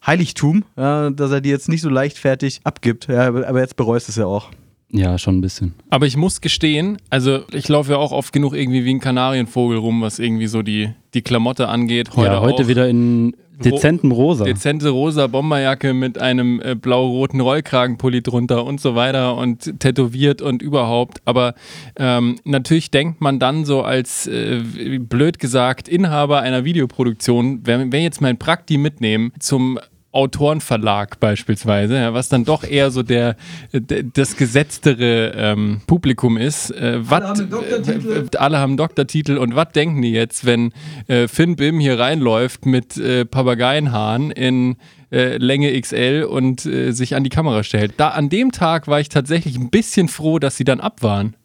Heiligtum, 0.05 0.63
dass 0.75 1.31
er 1.31 1.41
die 1.41 1.49
jetzt 1.49 1.69
nicht 1.69 1.81
so 1.81 1.89
leichtfertig 1.89 2.61
abgibt. 2.63 3.07
Ja, 3.07 3.27
aber 3.27 3.59
jetzt 3.59 3.75
bereust 3.75 4.09
es 4.09 4.15
ja 4.15 4.25
auch. 4.25 4.49
Ja, 4.93 5.17
schon 5.17 5.37
ein 5.37 5.41
bisschen. 5.41 5.73
Aber 5.89 6.05
ich 6.05 6.17
muss 6.17 6.41
gestehen, 6.41 6.97
also 7.09 7.41
ich 7.51 7.69
laufe 7.69 7.91
ja 7.91 7.97
auch 7.97 8.11
oft 8.11 8.33
genug 8.33 8.53
irgendwie 8.53 8.83
wie 8.83 8.93
ein 8.93 8.99
Kanarienvogel 8.99 9.77
rum, 9.77 10.01
was 10.01 10.19
irgendwie 10.19 10.47
so 10.47 10.61
die, 10.61 10.89
die 11.13 11.21
Klamotte 11.21 11.69
angeht. 11.69 12.09
Heute, 12.15 12.33
ja, 12.33 12.41
heute 12.41 12.63
auch. 12.63 12.67
wieder 12.67 12.89
in 12.89 13.35
dezentem 13.63 14.11
Rosa. 14.11 14.45
Dezente 14.45 14.89
rosa 14.89 15.27
Bomberjacke 15.27 15.93
mit 15.93 16.19
einem 16.19 16.61
äh, 16.61 16.75
blau-roten 16.75 17.39
Rollkragenpulli 17.39 18.21
drunter 18.21 18.65
und 18.65 18.81
so 18.81 18.95
weiter 18.95 19.37
und 19.37 19.79
tätowiert 19.79 20.41
und 20.41 20.61
überhaupt. 20.61 21.21
Aber 21.25 21.55
ähm, 21.97 22.37
natürlich 22.43 22.91
denkt 22.91 23.21
man 23.21 23.39
dann 23.39 23.65
so 23.65 23.81
als, 23.81 24.27
äh, 24.27 24.61
blöd 24.99 25.39
gesagt, 25.39 25.87
Inhaber 25.87 26.41
einer 26.41 26.65
Videoproduktion, 26.65 27.61
wenn 27.65 27.91
wir 27.91 28.01
jetzt 28.01 28.21
mein 28.21 28.37
Prakti 28.37 28.77
mitnehmen 28.77 29.31
zum 29.39 29.79
Autorenverlag 30.13 31.19
beispielsweise, 31.19 31.95
ja, 31.95 32.13
was 32.13 32.27
dann 32.29 32.43
doch 32.45 32.63
eher 32.63 32.91
so 32.91 33.01
der 33.03 33.35
d- 33.71 34.03
das 34.13 34.35
gesetztere 34.35 35.31
ähm, 35.35 35.81
Publikum 35.87 36.37
ist. 36.37 36.71
Äh, 36.71 36.99
wat, 37.09 37.23
haben 37.23 37.39
einen 37.39 37.49
Doktortitel. 37.49 38.27
äh, 38.33 38.37
alle 38.37 38.57
haben 38.59 38.77
Doktortitel 38.77 39.37
und 39.37 39.55
was 39.55 39.69
denken 39.69 40.01
die 40.01 40.11
jetzt, 40.11 40.45
wenn 40.45 40.73
äh, 41.07 41.27
Finn 41.27 41.55
Bim 41.55 41.79
hier 41.79 41.97
reinläuft 41.99 42.65
mit 42.65 42.97
äh, 42.97 43.23
Papageienhaaren 43.25 44.31
in 44.31 44.75
äh, 45.11 45.37
Länge 45.37 45.79
XL 45.79 46.27
und 46.29 46.65
äh, 46.65 46.91
sich 46.91 47.15
an 47.15 47.23
die 47.23 47.29
Kamera 47.29 47.63
stellt? 47.63 47.93
Da 47.97 48.09
an 48.09 48.29
dem 48.29 48.51
Tag 48.51 48.87
war 48.87 48.99
ich 48.99 49.09
tatsächlich 49.09 49.57
ein 49.57 49.69
bisschen 49.69 50.07
froh, 50.09 50.39
dass 50.39 50.57
sie 50.57 50.63
dann 50.65 50.81
ab 50.81 51.03
waren. 51.03 51.35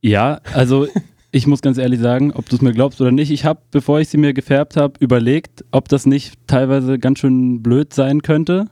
Ja, 0.00 0.40
also 0.52 0.86
ich 1.34 1.48
muss 1.48 1.62
ganz 1.62 1.78
ehrlich 1.78 1.98
sagen, 1.98 2.32
ob 2.32 2.48
du 2.48 2.54
es 2.54 2.62
mir 2.62 2.72
glaubst 2.72 3.00
oder 3.00 3.10
nicht, 3.10 3.32
ich 3.32 3.44
habe, 3.44 3.60
bevor 3.72 3.98
ich 3.98 4.08
sie 4.08 4.18
mir 4.18 4.32
gefärbt 4.32 4.76
habe, 4.76 4.94
überlegt, 5.00 5.64
ob 5.72 5.88
das 5.88 6.06
nicht 6.06 6.34
teilweise 6.46 6.96
ganz 7.00 7.18
schön 7.18 7.60
blöd 7.60 7.92
sein 7.92 8.22
könnte. 8.22 8.66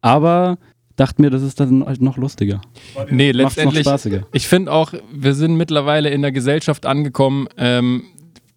Aber 0.00 0.56
dachte 0.96 1.20
mir, 1.20 1.28
das 1.28 1.42
ist 1.42 1.60
dann 1.60 1.84
halt 1.84 2.00
noch 2.00 2.16
lustiger. 2.16 2.62
Nee, 3.10 3.34
Macht's 3.34 3.56
noch 3.56 3.64
letztendlich. 3.64 3.86
spaßiger. 3.86 4.26
Ich 4.32 4.48
finde 4.48 4.72
auch, 4.72 4.94
wir 5.12 5.34
sind 5.34 5.56
mittlerweile 5.56 6.08
in 6.08 6.22
der 6.22 6.32
Gesellschaft 6.32 6.86
angekommen, 6.86 7.46
ähm, 7.58 8.04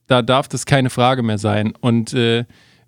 da 0.08 0.22
darf 0.22 0.48
das 0.48 0.66
keine 0.66 0.90
Frage 0.90 1.22
mehr 1.22 1.38
sein. 1.38 1.74
Und 1.82 2.14
äh, 2.14 2.46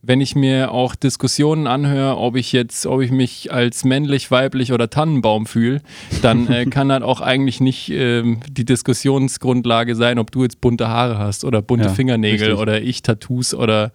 wenn 0.07 0.21
ich 0.21 0.35
mir 0.35 0.71
auch 0.71 0.95
Diskussionen 0.95 1.67
anhöre, 1.67 2.17
ob 2.17 2.35
ich 2.35 2.51
jetzt, 2.53 2.85
ob 2.87 3.01
ich 3.01 3.11
mich 3.11 3.51
als 3.53 3.83
männlich, 3.83 4.31
weiblich 4.31 4.71
oder 4.73 4.89
Tannenbaum 4.89 5.45
fühle, 5.45 5.81
dann 6.21 6.47
äh, 6.47 6.65
kann 6.69 6.89
das 6.89 7.03
auch 7.03 7.21
eigentlich 7.21 7.59
nicht 7.59 7.89
ähm, 7.91 8.39
die 8.49 8.65
Diskussionsgrundlage 8.65 9.95
sein, 9.95 10.17
ob 10.17 10.31
du 10.31 10.43
jetzt 10.43 10.61
bunte 10.61 10.87
Haare 10.87 11.17
hast 11.19 11.43
oder 11.45 11.61
bunte 11.61 11.87
Ja, 11.87 11.93
Fingernägel 11.93 12.47
richtig. 12.47 12.61
oder 12.61 12.81
ich 12.81 13.01
Tattoos 13.03 13.53
oder 13.53 13.91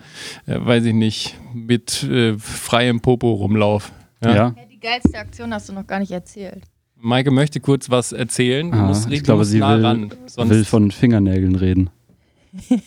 äh, 0.46 0.56
weiß 0.58 0.84
ich 0.84 0.94
nicht, 0.94 1.34
mit 1.54 2.02
äh, 2.04 2.34
freiem 2.38 3.00
Popo 3.00 3.32
rumlauf. 3.32 3.90
Ja, 4.22 4.34
Ja. 4.34 4.54
Die 4.70 4.78
geilste 4.80 5.16
Aktion 5.18 5.52
hast 5.54 5.68
du 5.68 5.72
noch 5.72 5.86
gar 5.86 5.98
nicht 6.00 6.10
erzählt. 6.12 6.62
Maike 6.96 7.30
möchte 7.30 7.58
kurz 7.60 7.90
was 7.90 8.12
erzählen. 8.12 8.70
Du 8.70 8.76
Ah, 8.78 8.82
musst, 8.86 9.10
ich 9.10 9.24
glaube, 9.24 9.44
sie 9.44 9.58
nah 9.58 9.76
will, 9.76 9.84
ran. 9.84 10.10
Sonst 10.26 10.50
will 10.50 10.64
von 10.64 10.90
Fingernägeln 10.90 11.56
reden. 11.56 11.90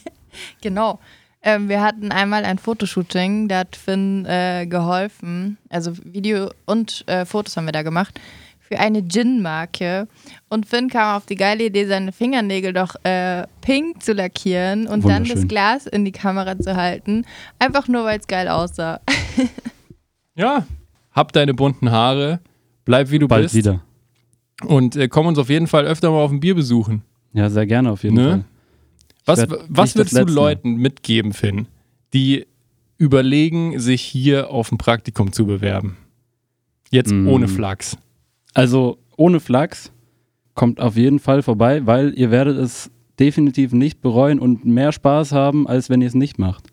Genau. 0.61 0.99
Ähm, 1.45 1.69
wir 1.69 1.81
hatten 1.81 2.11
einmal 2.11 2.43
ein 2.43 2.57
Fotoshooting, 2.57 3.47
da 3.47 3.59
hat 3.59 3.75
Finn 3.75 4.25
äh, 4.25 4.65
geholfen. 4.67 5.57
Also 5.69 5.93
Video 6.03 6.49
und 6.65 7.03
äh, 7.07 7.23
Fotos 7.25 7.55
haben 7.55 7.65
wir 7.65 7.71
da 7.71 7.83
gemacht 7.83 8.19
für 8.59 8.79
eine 8.79 9.07
Gin-Marke. 9.07 10.07
Und 10.49 10.65
Finn 10.65 10.89
kam 10.89 11.15
auf 11.15 11.27
die 11.27 11.35
geile 11.35 11.65
Idee, 11.65 11.85
seine 11.85 12.11
Fingernägel 12.11 12.73
doch 12.73 12.95
äh, 13.03 13.45
pink 13.61 14.01
zu 14.01 14.13
lackieren 14.13 14.87
und 14.87 15.07
dann 15.07 15.23
das. 15.25 15.47
Glas 15.47 15.85
in 15.85 16.03
die 16.03 16.11
Kamera 16.11 16.57
zu 16.57 16.75
halten. 16.75 17.25
Einfach 17.59 17.87
nur, 17.87 18.05
weil 18.05 18.19
es 18.19 18.25
geil 18.27 18.47
aussah. 18.49 18.99
Ja, 20.37 20.65
hab 21.11 21.31
deine 21.31 21.53
bunten 21.53 21.91
Haare, 21.91 22.39
bleib 22.83 23.09
wie 23.09 23.19
du 23.19 23.27
Bald 23.27 23.43
bist. 23.43 23.55
wieder. 23.55 23.81
Und 24.65 24.95
äh, 24.97 25.07
komm 25.07 25.27
uns 25.27 25.39
auf 25.39 25.49
jeden 25.49 25.67
Fall 25.67 25.85
öfter 25.85 26.11
mal 26.11 26.17
auf 26.23 26.31
ein 26.31 26.41
Bier 26.41 26.55
besuchen. 26.55 27.03
Ja, 27.31 27.49
sehr 27.49 27.65
gerne 27.65 27.91
auf 27.91 28.03
jeden 28.03 28.15
Ne? 28.15 28.29
Fall. 28.29 28.43
Was, 29.25 29.45
was 29.69 29.95
würdest 29.95 30.15
du. 30.17 30.23
Leuten 30.25 30.75
mitgeben, 30.75 31.33
Finn, 31.33 31.67
die 32.13 32.45
überlegen, 32.97 33.79
sich 33.79 34.01
hier 34.01 34.49
auf 34.49 34.71
ein 34.71 34.77
Praktikum 34.77 35.31
zu 35.33 35.45
bewerben? 35.45 35.97
Jetzt 36.91 37.11
Mm. 37.11 37.27
ohne 37.27 37.47
Flachs. 37.47 37.97
Also 38.53 38.97
ohne 39.17 39.39
Flachs 39.39 39.91
kommt 40.53 40.79
auf 40.79 40.95
jeden 40.95 41.19
Fall 41.19 41.41
vorbei, 41.41 41.85
weil 41.85 42.13
ihr 42.17 42.31
werdet 42.31 42.57
es 42.57 42.89
definitiv 43.19 43.73
nicht 43.73 44.01
bereuen 44.01 44.39
und 44.39 44.65
mehr 44.65 44.91
Spaß 44.91 45.31
haben, 45.31 45.67
als 45.67 45.89
wenn 45.89 46.01
ihr 46.01 46.07
es 46.07 46.13
nicht 46.15 46.37
macht. 46.39 46.67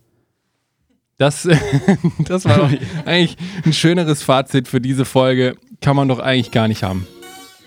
Das, 1.18 1.48
das 2.24 2.44
war 2.44 2.58
doch 2.58 2.70
eigentlich 3.06 3.36
ein 3.64 3.72
schöneres 3.72 4.22
Fazit 4.22 4.68
für 4.68 4.80
diese 4.80 5.04
Folge. 5.04 5.56
Kann 5.80 5.96
man 5.96 6.08
doch 6.08 6.18
eigentlich 6.18 6.50
gar 6.52 6.68
nicht 6.68 6.82
haben. 6.82 7.06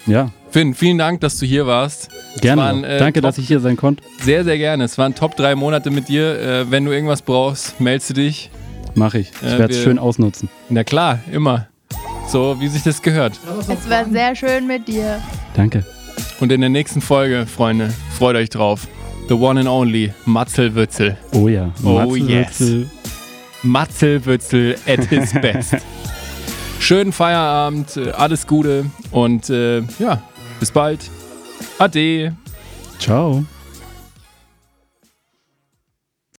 Ja, 0.07 0.29
Finn, 0.51 0.73
vielen 0.73 0.97
Dank, 0.97 1.21
dass 1.21 1.37
du 1.39 1.45
hier 1.45 1.65
warst. 1.65 2.09
gerne. 2.41 2.61
waren, 2.61 2.83
äh, 2.83 2.99
Danke, 2.99 3.21
top- 3.21 3.29
dass 3.29 3.37
ich 3.37 3.47
hier 3.47 3.59
sein 3.59 3.75
konnte. 3.75 4.03
Sehr, 4.21 4.43
sehr 4.43 4.57
gerne. 4.57 4.83
Es 4.83 4.97
waren 4.97 5.15
top 5.15 5.35
drei 5.35 5.55
Monate 5.55 5.89
mit 5.89 6.07
dir. 6.07 6.39
Äh, 6.39 6.71
wenn 6.71 6.85
du 6.85 6.91
irgendwas 6.91 7.21
brauchst, 7.21 7.79
meldest 7.81 8.11
du 8.11 8.13
dich. 8.13 8.49
Mache 8.93 9.19
ich. 9.19 9.31
Ich 9.41 9.47
Äh, 9.53 9.59
werde 9.59 9.73
es 9.73 9.81
schön 9.83 9.97
ausnutzen. 9.99 10.47
Na 10.69 10.83
klar, 10.83 11.19
immer. 11.31 11.67
So, 12.27 12.55
wie 12.59 12.67
sich 12.67 12.83
das 12.83 13.01
gehört. 13.01 13.33
Es 13.67 13.89
war 13.89 14.05
sehr 14.05 14.35
schön 14.35 14.67
mit 14.67 14.87
dir. 14.87 15.19
Danke. 15.55 15.83
Und 16.39 16.51
in 16.51 16.61
der 16.61 16.69
nächsten 16.69 17.01
Folge, 17.01 17.45
Freunde, 17.45 17.91
freut 18.17 18.35
euch 18.35 18.49
drauf. 18.49 18.87
The 19.27 19.33
one 19.33 19.59
and 19.59 19.69
only 19.69 20.13
Matzel 20.25 20.75
Wützel. 20.75 21.17
Oh 21.33 21.47
ja. 21.47 21.71
Oh 21.83 21.93
Matze, 21.93 22.17
yes. 22.19 22.59
Matze. 22.59 22.85
Matzel 23.63 24.25
Wützel 24.25 24.75
at 24.87 25.05
his 25.05 25.33
best. 25.41 25.75
Schönen 26.85 27.13
Feierabend, 27.13 27.97
äh, 27.97 28.11
alles 28.11 28.45
Gute 28.45 28.85
und 29.09 29.49
äh, 29.49 29.79
ja, 29.97 30.21
bis 30.59 30.69
bald. 30.69 31.09
Ade. 31.79 32.35
Ciao. 32.99 33.43